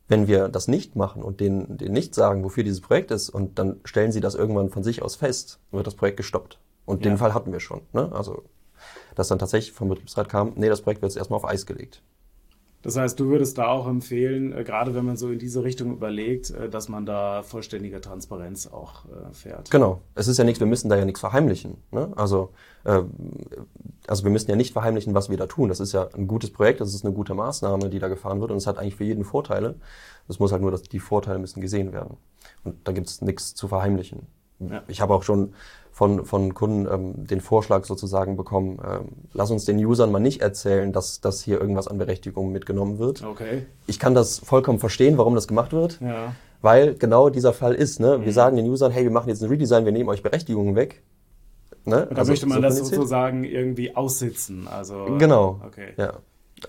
Wenn 0.07 0.27
wir 0.29 0.49
das 0.49 0.69
nicht 0.69 0.97
machen 0.97 1.23
und 1.23 1.41
denen, 1.41 1.79
denen 1.79 1.95
nicht 1.95 2.15
sagen, 2.15 2.45
wofür 2.45 2.63
dieses 2.63 2.81
Projekt 2.81 3.11
ist, 3.11 3.31
und 3.31 3.59
dann 3.59 3.81
stellen 3.85 4.13
sie 4.13 4.21
das 4.21 4.35
irgendwann 4.35 4.69
von 4.69 4.83
sich 4.83 5.03
aus 5.03 5.17
fest, 5.17 5.61
wird 5.71 5.87
das 5.87 5.95
Projekt 5.95 6.19
gestoppt. 6.19 6.59
Und 6.85 7.05
ja. 7.05 7.11
den 7.11 7.19
Fall 7.19 7.33
hatten 7.33 7.53
wir 7.53 7.61
schon. 7.61 7.81
Ne? 7.93 8.13
Also, 8.13 8.43
dass 9.15 9.29
dann 9.29 9.39
tatsächlich 9.39 9.73
vom 9.73 9.89
Betriebsrat 9.89 10.29
kam, 10.29 10.53
nee, 10.57 10.69
das 10.69 10.83
Projekt 10.83 11.01
wird 11.01 11.13
jetzt 11.13 11.19
erstmal 11.19 11.39
auf 11.39 11.47
Eis 11.47 11.65
gelegt. 11.65 12.03
Das 12.85 12.99
heißt, 12.99 13.19
du 13.19 13.29
würdest 13.29 13.57
da 13.57 13.69
auch 13.69 13.89
empfehlen, 13.89 14.53
äh, 14.53 14.63
gerade 14.63 14.95
wenn 14.95 15.07
man 15.07 15.17
so 15.17 15.31
in 15.31 15.39
diese 15.39 15.65
Richtung 15.65 15.91
überlegt, 15.91 16.51
äh, 16.51 16.69
dass 16.69 16.89
man 16.89 17.07
da 17.07 17.43
vollständige 17.43 18.01
Transparenz 18.03 18.67
auch 18.67 19.07
äh, 19.07 19.33
fährt. 19.33 19.71
Genau. 19.71 20.03
Es 20.15 20.29
ist 20.29 20.37
ja 20.37 20.45
nichts, 20.45 20.61
wir 20.61 20.67
müssen 20.67 20.91
da 20.91 20.97
ja 20.97 21.07
nichts 21.07 21.21
verheimlichen. 21.21 21.79
Ne? 21.91 22.13
Also, 22.15 22.51
äh, 22.85 23.03
also 24.07 24.25
wir 24.25 24.31
müssen 24.31 24.51
ja 24.51 24.57
nicht 24.57 24.75
verheimlichen, 24.75 25.15
was 25.15 25.31
wir 25.31 25.39
da 25.39 25.47
tun. 25.47 25.71
Das 25.71 25.81
ist 25.81 25.93
ja 25.93 26.09
ein 26.15 26.29
gutes 26.29 26.53
Projekt, 26.53 26.83
das 26.83 26.95
ist 26.95 27.07
eine 27.07 27.15
gute 27.15 27.35
Maßnahme, 27.35 27.89
die 27.89 27.99
da 27.99 28.09
gefahren 28.09 28.41
wird 28.41 28.51
und 28.51 28.59
es 28.59 28.67
hat 28.67 28.79
eigentlich 28.79 28.97
für 28.97 29.05
jeden 29.05 29.25
Vorteile. 29.25 29.77
Es 30.29 30.39
muss 30.39 30.53
halt 30.53 30.61
nur, 30.61 30.71
dass 30.71 30.83
die 30.83 31.01
Vorteile 31.01 31.39
müssen 31.39 31.63
gesehen 31.63 31.93
werden. 31.93 32.19
Und 32.65 32.77
da 32.87 32.93
gibt 32.93 33.09
es 33.09 33.23
nichts 33.23 33.55
zu 33.55 33.67
verheimlichen. 33.67 34.27
Ja. 34.59 34.83
Ich 34.89 35.01
habe 35.01 35.15
auch 35.15 35.23
schon 35.23 35.55
von, 35.95 36.25
von 36.25 36.55
Kunden 36.55 36.89
ähm, 36.93 37.27
den 37.29 37.41
Vorschlag 37.41 37.85
sozusagen 37.85 38.37
bekommen, 38.37 38.81
ähm, 38.85 39.09
lass 39.33 39.53
uns 39.53 39.65
den 39.65 39.79
Usern 39.79 40.11
mal 40.11 40.19
nicht 40.19 40.43
erzählen, 40.43 40.93
dass, 40.93 41.21
dass 41.21 41.41
hier 41.41 41.61
irgendwas 41.61 41.87
an 41.87 41.99
Berechtigung 41.99 42.51
mitgenommen 42.51 42.99
wird. 42.99 43.23
Okay. 43.23 43.67
Ich 43.87 44.01
kann 44.01 44.13
das 44.13 44.41
vollkommen 44.41 44.81
verstehen, 44.81 45.19
warum 45.19 45.37
das 45.37 45.47
gemacht 45.47 45.73
wird. 45.73 46.01
Ja. 46.01 46.35
Weil 46.61 46.95
genau 46.95 47.31
dieser 47.31 47.53
Fall 47.53 47.75
ist. 47.75 48.01
Ne? 48.01 48.19
Wir 48.23 48.27
mhm. 48.27 48.33
sagen 48.33 48.57
den 48.57 48.69
Usern, 48.69 48.91
hey, 48.91 49.05
wir 49.05 49.13
machen 49.13 49.29
jetzt 49.29 49.41
ein 49.45 49.49
Redesign, 49.49 49.85
wir 49.85 49.93
nehmen 49.93 50.09
euch 50.09 50.25
Berechtigungen 50.25 50.75
weg. 50.75 51.05
Ne? 51.85 52.09
Da 52.11 52.17
also, 52.17 52.33
möchte 52.33 52.47
man 52.47 52.57
so 52.57 52.63
das 52.63 52.77
sozusagen 52.79 53.45
irgendwie 53.45 53.95
aussitzen. 53.95 54.67
Also, 54.67 55.17
genau. 55.19 55.61
Okay. 55.65 55.93
Ja. 55.97 56.15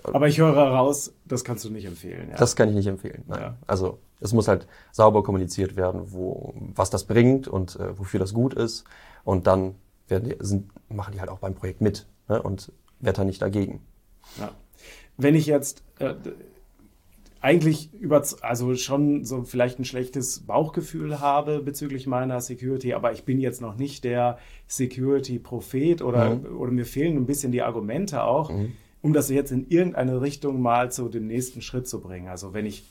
Aber 0.04 0.28
ich 0.28 0.38
höre 0.38 0.56
raus, 0.56 1.12
das 1.24 1.42
kannst 1.42 1.64
du 1.64 1.70
nicht 1.70 1.86
empfehlen. 1.86 2.28
Ja. 2.30 2.36
Das 2.36 2.54
kann 2.54 2.68
ich 2.68 2.76
nicht 2.76 2.86
empfehlen. 2.86 3.24
Nein. 3.26 3.40
Ja. 3.40 3.56
Also 3.66 3.98
es 4.20 4.32
muss 4.32 4.48
halt 4.48 4.66
sauber 4.92 5.22
kommuniziert 5.22 5.76
werden, 5.76 6.12
wo, 6.12 6.54
was 6.74 6.90
das 6.90 7.04
bringt 7.04 7.48
und 7.48 7.76
äh, 7.76 7.98
wofür 7.98 8.20
das 8.20 8.32
gut 8.32 8.54
ist. 8.54 8.84
Und 9.24 9.46
dann 9.46 9.74
werden 10.08 10.28
die, 10.30 10.36
sind, 10.40 10.70
machen 10.88 11.12
die 11.12 11.20
halt 11.20 11.30
auch 11.30 11.38
beim 11.38 11.54
Projekt 11.54 11.80
mit 11.80 12.06
ne? 12.28 12.40
und 12.42 12.72
wettern 13.00 13.26
nicht 13.26 13.42
dagegen. 13.42 13.80
Ja. 14.38 14.50
Wenn 15.16 15.34
ich 15.34 15.46
jetzt 15.46 15.82
äh, 15.98 16.14
eigentlich 17.40 17.92
über, 17.94 18.22
also 18.40 18.74
schon 18.74 19.24
so 19.24 19.42
vielleicht 19.42 19.78
ein 19.78 19.84
schlechtes 19.84 20.40
Bauchgefühl 20.40 21.20
habe 21.20 21.60
bezüglich 21.60 22.06
meiner 22.06 22.40
Security, 22.40 22.94
aber 22.94 23.12
ich 23.12 23.24
bin 23.24 23.38
jetzt 23.38 23.60
noch 23.60 23.76
nicht 23.76 24.04
der 24.04 24.38
Security-Prophet 24.66 26.02
oder, 26.02 26.36
mhm. 26.36 26.56
oder 26.58 26.72
mir 26.72 26.84
fehlen 26.84 27.16
ein 27.16 27.26
bisschen 27.26 27.52
die 27.52 27.62
Argumente 27.62 28.24
auch, 28.24 28.50
mhm. 28.50 28.72
um 29.02 29.12
das 29.12 29.30
jetzt 29.30 29.52
in 29.52 29.68
irgendeine 29.68 30.20
Richtung 30.20 30.60
mal 30.60 30.90
zu 30.90 31.08
dem 31.08 31.26
nächsten 31.26 31.62
Schritt 31.62 31.86
zu 31.86 32.00
bringen. 32.00 32.28
Also 32.28 32.52
wenn 32.52 32.66
ich 32.66 32.84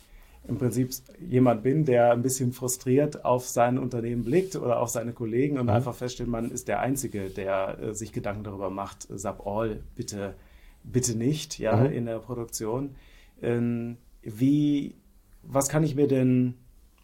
im 0.47 0.57
Prinzip 0.57 0.91
jemand 1.19 1.63
bin, 1.63 1.85
der 1.85 2.11
ein 2.11 2.21
bisschen 2.21 2.53
frustriert 2.53 3.25
auf 3.25 3.47
sein 3.47 3.77
Unternehmen 3.77 4.23
blickt 4.23 4.55
oder 4.55 4.79
auf 4.79 4.89
seine 4.89 5.13
Kollegen 5.13 5.57
und 5.57 5.65
mhm. 5.65 5.71
einfach 5.71 5.95
feststellt, 5.95 6.29
man 6.29 6.51
ist 6.51 6.67
der 6.67 6.79
Einzige, 6.79 7.29
der 7.29 7.79
äh, 7.79 7.93
sich 7.93 8.11
Gedanken 8.11 8.43
darüber 8.43 8.69
macht, 8.69 9.07
sub 9.09 9.45
all 9.45 9.81
bitte, 9.95 10.35
bitte 10.83 11.17
nicht, 11.17 11.59
ja, 11.59 11.75
mhm. 11.75 11.91
in 11.91 12.05
der 12.05 12.19
Produktion. 12.19 12.95
Ähm, 13.41 13.97
wie, 14.21 14.95
was 15.43 15.69
kann 15.69 15.83
ich 15.83 15.95
mir 15.95 16.07
denn, 16.07 16.55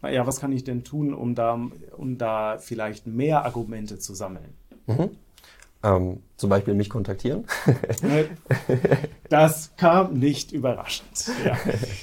ja, 0.02 0.26
was 0.26 0.40
kann 0.40 0.52
ich 0.52 0.64
denn 0.64 0.84
tun, 0.84 1.14
um 1.14 1.34
da, 1.34 1.60
um 1.96 2.18
da 2.18 2.58
vielleicht 2.58 3.06
mehr 3.06 3.44
Argumente 3.44 3.98
zu 3.98 4.14
sammeln? 4.14 4.54
Mhm. 4.86 5.10
Ähm, 5.84 6.22
zum 6.36 6.50
Beispiel 6.50 6.74
mich 6.74 6.90
kontaktieren. 6.90 7.44
das 9.28 9.72
kam 9.76 10.14
nicht 10.14 10.52
überraschend. 10.52 11.30
Ja. 11.44 11.56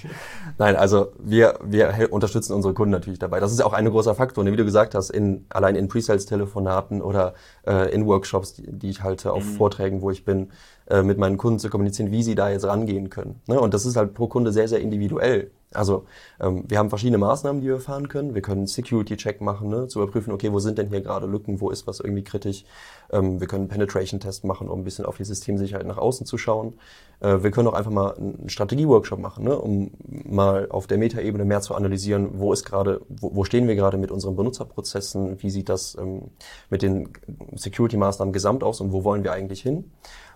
Nein, 0.58 0.76
also 0.76 1.12
wir, 1.20 1.60
wir 1.64 2.12
unterstützen 2.12 2.54
unsere 2.54 2.74
Kunden 2.74 2.92
natürlich 2.92 3.20
dabei. 3.20 3.40
Das 3.40 3.52
ist 3.52 3.62
auch 3.62 3.74
ein 3.74 3.90
großer 3.90 4.16
Faktor. 4.16 4.44
Ne? 4.44 4.52
Wie 4.52 4.58
du 4.58 4.66
gesagt 4.66 4.96
hast, 4.96 5.10
in, 5.10 5.46
allein 5.50 5.76
in 5.76 5.88
Pre-Sales-Telefonaten 5.88 7.02
oder 7.02 7.34
äh, 7.68 7.94
in 7.94 8.06
Workshops, 8.06 8.54
die, 8.54 8.72
die, 8.72 8.90
ich 8.90 9.04
halte, 9.04 9.34
auf 9.34 9.46
mhm. 9.46 9.58
Vorträgen, 9.58 10.02
wo 10.02 10.12
ich 10.12 10.24
bin, 10.24 10.52
äh, 10.90 11.02
mit 11.02 11.18
meinen 11.18 11.38
Kunden 11.38 11.60
zu 11.60 11.70
kommunizieren, 11.70 12.12
wie 12.12 12.24
sie 12.24 12.36
da 12.36 12.50
jetzt 12.50 12.66
rangehen 12.66 13.10
können. 13.10 13.42
Ne? 13.48 13.60
Und 13.60 13.74
das 13.74 13.86
ist 13.86 13.96
halt 13.96 14.14
pro 14.14 14.28
Kunde 14.28 14.52
sehr, 14.52 14.68
sehr 14.68 14.80
individuell. 14.80 15.52
Also 15.72 16.06
ähm, 16.40 16.64
wir 16.68 16.80
haben 16.80 16.90
verschiedene 16.90 17.20
Maßnahmen, 17.20 17.62
die 17.62 17.68
wir 17.68 17.80
fahren 17.80 18.08
können. 18.08 18.34
Wir 18.34 18.42
können 18.42 18.66
Security-Check 18.66 19.40
machen, 19.40 19.70
ne, 19.70 19.88
zu 19.88 20.02
überprüfen, 20.02 20.34
okay, 20.34 20.52
wo 20.52 20.58
sind 20.60 20.80
denn 20.80 20.90
hier 20.90 21.02
gerade 21.02 21.28
Lücken, 21.28 21.62
wo 21.62 21.70
ist 21.70 21.86
was 21.86 22.00
irgendwie 22.00 22.24
kritisch. 22.24 22.66
Ähm, 23.12 23.40
wir 23.40 23.48
können 23.48 23.68
Penetration-Test 23.68 24.46
machen, 24.46 24.68
um 24.68 24.80
ein 24.80 24.84
bisschen 24.84 25.06
auf 25.06 25.18
die 25.18 25.26
Systemsicherheit 25.26 25.86
nach 25.86 26.00
außen 26.00 26.26
zu 26.26 26.40
schauen. 26.40 26.74
Äh, 27.20 27.44
wir 27.44 27.52
können 27.52 27.68
auch 27.68 27.74
einfach 27.74 27.92
mal 27.92 28.16
einen 28.16 28.50
Strategie-Workshop 28.50 29.20
machen, 29.20 29.44
ne, 29.44 29.60
um 29.60 29.92
mal 30.08 30.70
auf 30.72 30.88
der 30.88 30.98
Metaebene 30.98 31.46
mehr 31.46 31.62
zu 31.62 31.76
analysieren, 31.76 32.40
wo 32.40 32.52
ist 32.52 32.66
gerade, 32.66 33.02
wo, 33.08 33.36
wo 33.36 33.44
stehen 33.44 33.68
wir 33.68 33.76
gerade 33.76 34.00
mit 34.00 34.10
unseren 34.10 34.36
Benutzerprozessen, 34.36 35.40
wie 35.44 35.52
sieht 35.52 35.70
das 35.70 35.96
ähm, 36.00 36.32
mit 36.72 36.82
den 36.82 37.10
Security-Maßnahmen 37.54 38.34
gesamt 38.34 38.64
aus 38.64 38.82
und 38.82 38.92
wo 38.92 39.04
wollen 39.04 39.24
wir 39.24 39.34
eigentlich 39.34 39.62
hin, 39.62 39.92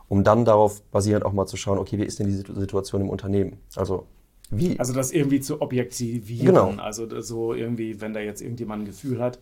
um 0.09 0.23
dann 0.23 0.45
darauf 0.45 0.83
basierend 0.91 1.25
auch 1.25 1.33
mal 1.33 1.47
zu 1.47 1.57
schauen, 1.57 1.79
okay, 1.79 1.97
wie 1.97 2.03
ist 2.03 2.19
denn 2.19 2.27
die 2.27 2.33
Situation 2.33 3.01
im 3.01 3.09
Unternehmen? 3.09 3.57
Also 3.75 4.05
wie? 4.49 4.79
Also 4.79 4.93
das 4.93 5.12
irgendwie 5.12 5.39
zu 5.39 5.62
objektivieren. 5.62 6.47
Genau. 6.47 6.82
Also 6.82 7.21
so 7.21 7.53
irgendwie, 7.53 8.01
wenn 8.01 8.13
da 8.13 8.19
jetzt 8.19 8.41
irgendjemand 8.41 8.84
ein 8.84 8.86
Gefühl 8.86 9.19
hat, 9.19 9.39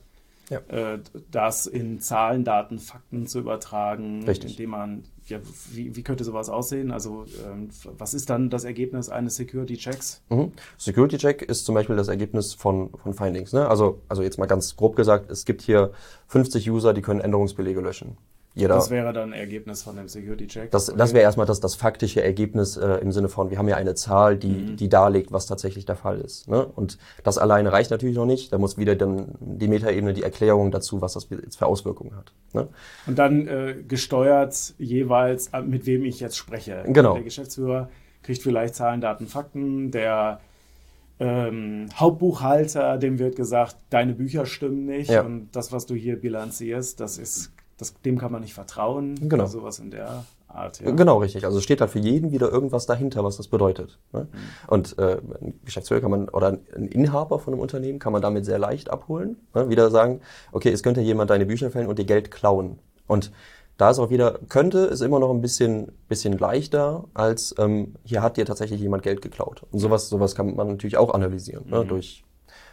ja. 0.51 0.59
äh, 0.67 0.99
das 1.31 1.65
in 1.65 1.99
Zahlen, 2.01 2.43
Daten, 2.43 2.77
Fakten 2.77 3.25
zu 3.25 3.39
übertragen, 3.39 4.23
Richtig. 4.25 4.51
indem 4.51 4.71
man, 4.71 5.03
ja, 5.25 5.39
wie, 5.71 5.95
wie 5.95 6.03
könnte 6.03 6.23
sowas 6.23 6.49
aussehen? 6.49 6.91
Also 6.91 7.25
ähm, 7.45 7.69
was 7.97 8.13
ist 8.13 8.29
dann 8.29 8.49
das 8.49 8.65
Ergebnis 8.65 9.09
eines 9.09 9.35
Security-Checks? 9.35 10.23
Mhm. 10.29 10.51
Security-Check 10.77 11.41
ist 11.41 11.65
zum 11.65 11.75
Beispiel 11.75 11.95
das 11.95 12.09
Ergebnis 12.09 12.53
von, 12.53 12.91
von 12.91 13.13
Findings. 13.13 13.53
Ne? 13.53 13.67
Also, 13.67 14.01
also 14.09 14.21
jetzt 14.21 14.37
mal 14.37 14.45
ganz 14.45 14.75
grob 14.75 14.95
gesagt, 14.95 15.31
es 15.31 15.45
gibt 15.45 15.61
hier 15.61 15.91
50 16.27 16.69
User, 16.69 16.93
die 16.93 17.01
können 17.01 17.21
Änderungsbelege 17.21 17.79
löschen. 17.79 18.17
Jeder, 18.53 18.75
das 18.75 18.89
wäre 18.89 19.13
dann 19.13 19.31
Ergebnis 19.31 19.81
von 19.81 19.95
dem 19.95 20.09
Security-Check. 20.09 20.71
Das, 20.71 20.89
okay. 20.89 20.97
das 20.97 21.13
wäre 21.13 21.23
erstmal 21.23 21.45
das, 21.45 21.61
das 21.61 21.75
faktische 21.75 22.21
Ergebnis 22.21 22.75
äh, 22.75 22.95
im 22.95 23.13
Sinne 23.13 23.29
von, 23.29 23.49
wir 23.49 23.57
haben 23.57 23.69
ja 23.69 23.77
eine 23.77 23.95
Zahl, 23.95 24.37
die, 24.37 24.49
mhm. 24.49 24.75
die 24.75 24.89
darlegt, 24.89 25.31
was 25.31 25.45
tatsächlich 25.45 25.85
der 25.85 25.95
Fall 25.95 26.19
ist. 26.19 26.49
Ne? 26.49 26.65
Und 26.65 26.97
das 27.23 27.37
alleine 27.37 27.71
reicht 27.71 27.91
natürlich 27.91 28.17
noch 28.17 28.25
nicht. 28.25 28.51
Da 28.51 28.57
muss 28.57 28.77
wieder 28.77 28.95
dann 28.95 29.35
die 29.39 29.69
Metaebene, 29.69 30.13
die 30.13 30.23
Erklärung 30.23 30.69
dazu, 30.71 31.01
was 31.01 31.13
das 31.13 31.29
jetzt 31.29 31.59
für 31.59 31.65
Auswirkungen 31.65 32.15
hat. 32.17 32.33
Ne? 32.51 32.67
Und 33.07 33.17
dann 33.17 33.47
äh, 33.47 33.75
gesteuert 33.87 34.73
jeweils, 34.77 35.47
äh, 35.53 35.61
mit 35.61 35.85
wem 35.85 36.03
ich 36.03 36.19
jetzt 36.19 36.35
spreche. 36.35 36.83
Genau. 36.87 37.13
Der 37.13 37.23
Geschäftsführer 37.23 37.89
kriegt 38.21 38.43
vielleicht 38.43 38.75
Zahlen, 38.75 38.99
Daten, 38.99 39.27
Fakten. 39.27 39.91
Der 39.91 40.41
ähm, 41.21 41.87
Hauptbuchhalter, 41.95 42.97
dem 42.97 43.17
wird 43.17 43.37
gesagt, 43.37 43.77
deine 43.91 44.13
Bücher 44.13 44.45
stimmen 44.45 44.87
nicht 44.87 45.09
ja. 45.09 45.21
und 45.21 45.51
das, 45.51 45.71
was 45.71 45.85
du 45.85 45.93
hier 45.93 46.19
bilanzierst, 46.19 46.99
das 46.99 47.17
ist 47.17 47.53
das, 47.81 47.99
dem 48.01 48.19
kann 48.19 48.31
man 48.31 48.41
nicht 48.41 48.53
vertrauen. 48.53 49.15
Genau. 49.27 49.47
Sowas 49.47 49.79
in 49.79 49.89
der 49.89 50.23
Art. 50.47 50.79
Ja. 50.81 50.91
Genau, 50.91 51.17
richtig. 51.17 51.45
Also 51.45 51.59
steht 51.61 51.81
halt 51.81 51.89
für 51.89 51.99
jeden 51.99 52.31
wieder 52.31 52.51
irgendwas 52.51 52.85
dahinter, 52.85 53.23
was 53.23 53.37
das 53.37 53.47
bedeutet. 53.47 53.97
Ne? 54.13 54.27
Mhm. 54.31 54.37
Und 54.67 54.99
äh, 54.99 55.17
ein 55.41 55.59
Geschäftsführer 55.65 56.01
kann 56.01 56.11
man 56.11 56.29
oder 56.29 56.59
ein 56.75 56.87
Inhaber 56.87 57.39
von 57.39 57.53
einem 57.53 57.61
Unternehmen 57.61 57.97
kann 57.99 58.13
man 58.13 58.21
damit 58.21 58.45
sehr 58.45 58.59
leicht 58.59 58.91
abholen. 58.91 59.37
Ne? 59.55 59.69
Wieder 59.69 59.89
sagen, 59.89 60.21
okay, 60.51 60.69
es 60.69 60.83
könnte 60.83 61.01
jemand 61.01 61.31
deine 61.31 61.47
Bücher 61.47 61.71
fällen 61.71 61.87
und 61.87 61.97
dir 61.97 62.05
Geld 62.05 62.29
klauen. 62.29 62.77
Und 63.07 63.31
da 63.77 63.89
ist 63.89 63.97
auch 63.97 64.11
wieder, 64.11 64.39
könnte, 64.47 64.79
ist 64.79 65.01
immer 65.01 65.19
noch 65.19 65.31
ein 65.31 65.41
bisschen, 65.41 65.91
bisschen 66.07 66.37
leichter, 66.37 67.05
als 67.15 67.55
ähm, 67.57 67.95
hier 68.03 68.21
hat 68.21 68.37
dir 68.37 68.45
tatsächlich 68.45 68.79
jemand 68.79 69.01
Geld 69.01 69.23
geklaut. 69.23 69.63
Und 69.71 69.79
sowas, 69.79 70.07
sowas 70.07 70.35
kann 70.35 70.55
man 70.55 70.67
natürlich 70.67 70.97
auch 70.97 71.13
analysieren, 71.13 71.65
ne? 71.65 71.77
mhm. 71.77 71.81
ne? 71.81 71.87
durch 71.87 72.23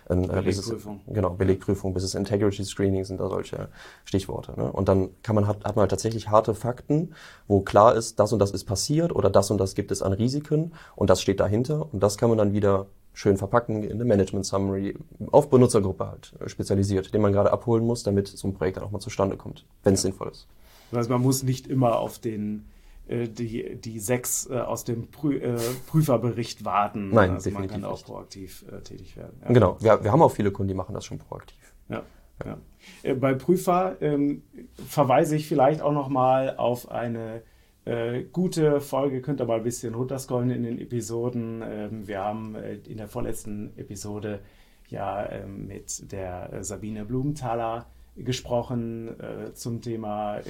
ein, 0.09 0.25
äh, 0.25 0.27
Belegprüfung. 0.27 0.99
Business, 0.99 1.15
genau, 1.15 1.31
Belegprüfung, 1.31 1.95
Business 1.95 2.15
Integrity 2.15 2.65
Screening 2.65 3.05
sind 3.05 3.21
da 3.21 3.29
solche 3.29 3.69
Stichworte. 4.05 4.53
Ne? 4.57 4.71
Und 4.73 4.89
dann 4.89 5.11
kann 5.23 5.35
man, 5.35 5.47
hat, 5.47 5.65
hat 5.65 5.77
man 5.77 5.83
halt 5.83 5.91
tatsächlich 5.91 6.29
harte 6.29 6.55
Fakten, 6.55 7.15
wo 7.47 7.61
klar 7.61 7.95
ist, 7.95 8.19
das 8.19 8.33
und 8.33 8.39
das 8.39 8.51
ist 8.51 8.65
passiert 8.65 9.15
oder 9.15 9.31
das 9.31 9.51
und 9.51 9.59
das 9.59 9.75
gibt 9.75 9.91
es 9.91 10.03
an 10.03 10.13
Risiken 10.13 10.73
und 10.97 11.11
das 11.11 11.21
steht 11.21 11.41
dahinter 11.41 11.93
und 11.93 12.03
das 12.03 12.19
kann 12.19 12.29
man 12.29 12.39
dann 12.39 12.53
wieder 12.53 12.87
schön 13.13 13.37
verpacken 13.37 13.83
in 13.83 13.93
eine 13.93 14.05
Management 14.05 14.47
Summary 14.47 14.97
auf 15.33 15.51
Benutzergruppe 15.51 16.07
halt 16.07 16.33
äh, 16.41 16.49
spezialisiert, 16.49 17.13
den 17.13 17.21
man 17.21 17.33
gerade 17.33 17.53
abholen 17.53 17.85
muss, 17.85 18.03
damit 18.03 18.29
so 18.29 18.47
ein 18.47 18.55
Projekt 18.55 18.77
dann 18.77 18.85
auch 18.85 18.91
mal 18.91 19.01
zustande 19.01 19.37
kommt, 19.37 19.65
wenn 19.83 19.95
es 19.95 20.01
ja. 20.01 20.11
sinnvoll 20.11 20.29
ist. 20.29 20.47
Also 20.93 21.11
man 21.11 21.21
muss 21.21 21.43
nicht 21.43 21.67
immer 21.67 21.99
auf 21.99 22.19
den 22.19 22.65
die, 23.09 23.77
die 23.77 23.99
sechs 23.99 24.49
äh, 24.51 24.59
aus 24.59 24.85
dem 24.85 25.11
Prü 25.11 25.37
äh, 25.39 25.57
Prüferbericht 25.87 26.65
warten. 26.65 27.11
Nein, 27.11 27.33
also 27.33 27.51
man 27.51 27.67
kann 27.67 27.85
auch 27.85 27.93
nicht. 27.93 28.07
proaktiv 28.07 28.65
äh, 28.71 28.81
tätig 28.83 29.17
werden. 29.17 29.41
Ja. 29.43 29.53
Genau, 29.53 29.77
wir, 29.81 30.05
wir 30.05 30.13
haben 30.13 30.23
auch 30.23 30.33
viele 30.33 30.51
Kunden, 30.51 30.69
die 30.69 30.75
machen 30.75 30.95
das 30.95 31.05
schon 31.05 31.19
proaktiv. 31.19 31.75
Ja. 31.89 32.03
ja. 32.45 32.59
Äh, 33.03 33.15
bei 33.15 33.35
Prüfer 33.35 33.97
ähm, 34.01 34.43
verweise 34.87 35.37
ich 35.37 35.49
vielleicht 35.49 35.81
auch 35.81 35.93
noch 35.93 36.09
mal 36.09 36.57
auf 36.57 36.91
eine 36.91 37.43
äh, 37.85 38.25
gute 38.25 38.81
Folge. 38.81 39.23
Könnt 39.23 39.41
ihr 39.41 39.47
mal 39.47 39.59
ein 39.59 39.65
bisschen 39.65 39.95
runterscrollen 39.95 40.51
in 40.51 40.63
den 40.63 40.79
Episoden. 40.79 41.63
Ähm, 41.67 42.07
wir 42.07 42.21
haben 42.21 42.57
in 42.57 42.99
der 42.99 43.09
vorletzten 43.09 43.73
Episode 43.79 44.41
ja 44.89 45.31
ähm, 45.31 45.67
mit 45.67 46.13
der 46.13 46.63
Sabine 46.63 47.05
Blumenthaler 47.05 47.87
gesprochen 48.25 49.19
äh, 49.21 49.55
zum 49.55 49.81
Thema, 49.81 50.39
äh, 50.39 50.43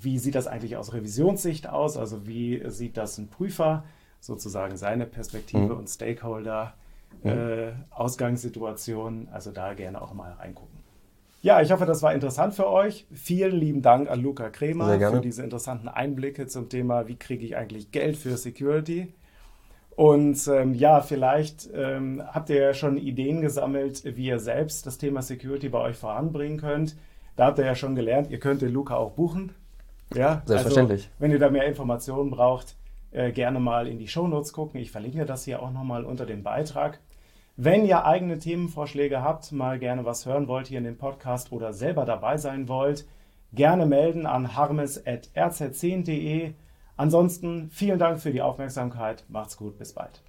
wie 0.00 0.18
sieht 0.18 0.34
das 0.34 0.46
eigentlich 0.46 0.76
aus 0.76 0.92
Revisionssicht 0.92 1.68
aus? 1.68 1.96
Also 1.96 2.26
wie 2.26 2.62
sieht 2.70 2.96
das 2.96 3.18
ein 3.18 3.28
Prüfer, 3.28 3.84
sozusagen 4.20 4.76
seine 4.76 5.06
Perspektive 5.06 5.74
mhm. 5.74 5.78
und 5.78 5.88
Stakeholder, 5.88 6.74
äh, 7.24 7.72
Ausgangssituation? 7.90 9.28
Also 9.30 9.50
da 9.50 9.74
gerne 9.74 10.00
auch 10.00 10.14
mal 10.14 10.32
reingucken. 10.32 10.78
Ja, 11.40 11.62
ich 11.62 11.70
hoffe, 11.70 11.86
das 11.86 12.02
war 12.02 12.12
interessant 12.14 12.54
für 12.54 12.68
euch. 12.68 13.06
Vielen 13.12 13.56
lieben 13.56 13.80
Dank 13.80 14.10
an 14.10 14.20
Luca 14.20 14.50
Kremer 14.50 14.98
für 14.98 15.20
diese 15.20 15.44
interessanten 15.44 15.88
Einblicke 15.88 16.48
zum 16.48 16.68
Thema, 16.68 17.06
wie 17.06 17.14
kriege 17.14 17.44
ich 17.44 17.56
eigentlich 17.56 17.92
Geld 17.92 18.16
für 18.16 18.36
Security. 18.36 19.14
Und 19.98 20.46
ähm, 20.46 20.74
ja, 20.74 21.00
vielleicht 21.00 21.68
ähm, 21.74 22.22
habt 22.24 22.50
ihr 22.50 22.60
ja 22.62 22.72
schon 22.72 22.98
Ideen 22.98 23.40
gesammelt, 23.40 24.04
wie 24.04 24.26
ihr 24.26 24.38
selbst 24.38 24.86
das 24.86 24.96
Thema 24.96 25.22
Security 25.22 25.68
bei 25.68 25.80
euch 25.80 25.96
voranbringen 25.96 26.60
könnt. 26.60 26.94
Da 27.34 27.46
habt 27.46 27.58
ihr 27.58 27.64
ja 27.64 27.74
schon 27.74 27.96
gelernt, 27.96 28.30
ihr 28.30 28.38
könnt 28.38 28.62
den 28.62 28.72
Luca 28.72 28.94
auch 28.94 29.10
buchen. 29.10 29.56
Ja, 30.14 30.42
selbstverständlich. 30.46 31.06
Also, 31.06 31.14
wenn 31.18 31.32
ihr 31.32 31.40
da 31.40 31.50
mehr 31.50 31.66
Informationen 31.66 32.30
braucht, 32.30 32.76
äh, 33.10 33.32
gerne 33.32 33.58
mal 33.58 33.88
in 33.88 33.98
die 33.98 34.06
Shownotes 34.06 34.52
gucken. 34.52 34.78
Ich 34.80 34.92
verlinke 34.92 35.26
das 35.26 35.42
hier 35.44 35.60
auch 35.60 35.72
nochmal 35.72 36.04
unter 36.04 36.26
dem 36.26 36.44
Beitrag. 36.44 37.00
Wenn 37.56 37.84
ihr 37.84 38.06
eigene 38.06 38.38
Themenvorschläge 38.38 39.24
habt, 39.24 39.50
mal 39.50 39.80
gerne 39.80 40.04
was 40.04 40.26
hören 40.26 40.46
wollt 40.46 40.68
hier 40.68 40.78
in 40.78 40.84
dem 40.84 40.96
Podcast 40.96 41.50
oder 41.50 41.72
selber 41.72 42.04
dabei 42.04 42.36
sein 42.36 42.68
wollt, 42.68 43.04
gerne 43.52 43.84
melden 43.84 44.26
an 44.26 44.54
harmes.rz10.de. 44.54 46.52
Ansonsten 46.98 47.70
vielen 47.70 47.98
Dank 47.98 48.20
für 48.20 48.32
die 48.32 48.42
Aufmerksamkeit. 48.42 49.24
Macht's 49.28 49.56
gut, 49.56 49.78
bis 49.78 49.94
bald. 49.94 50.20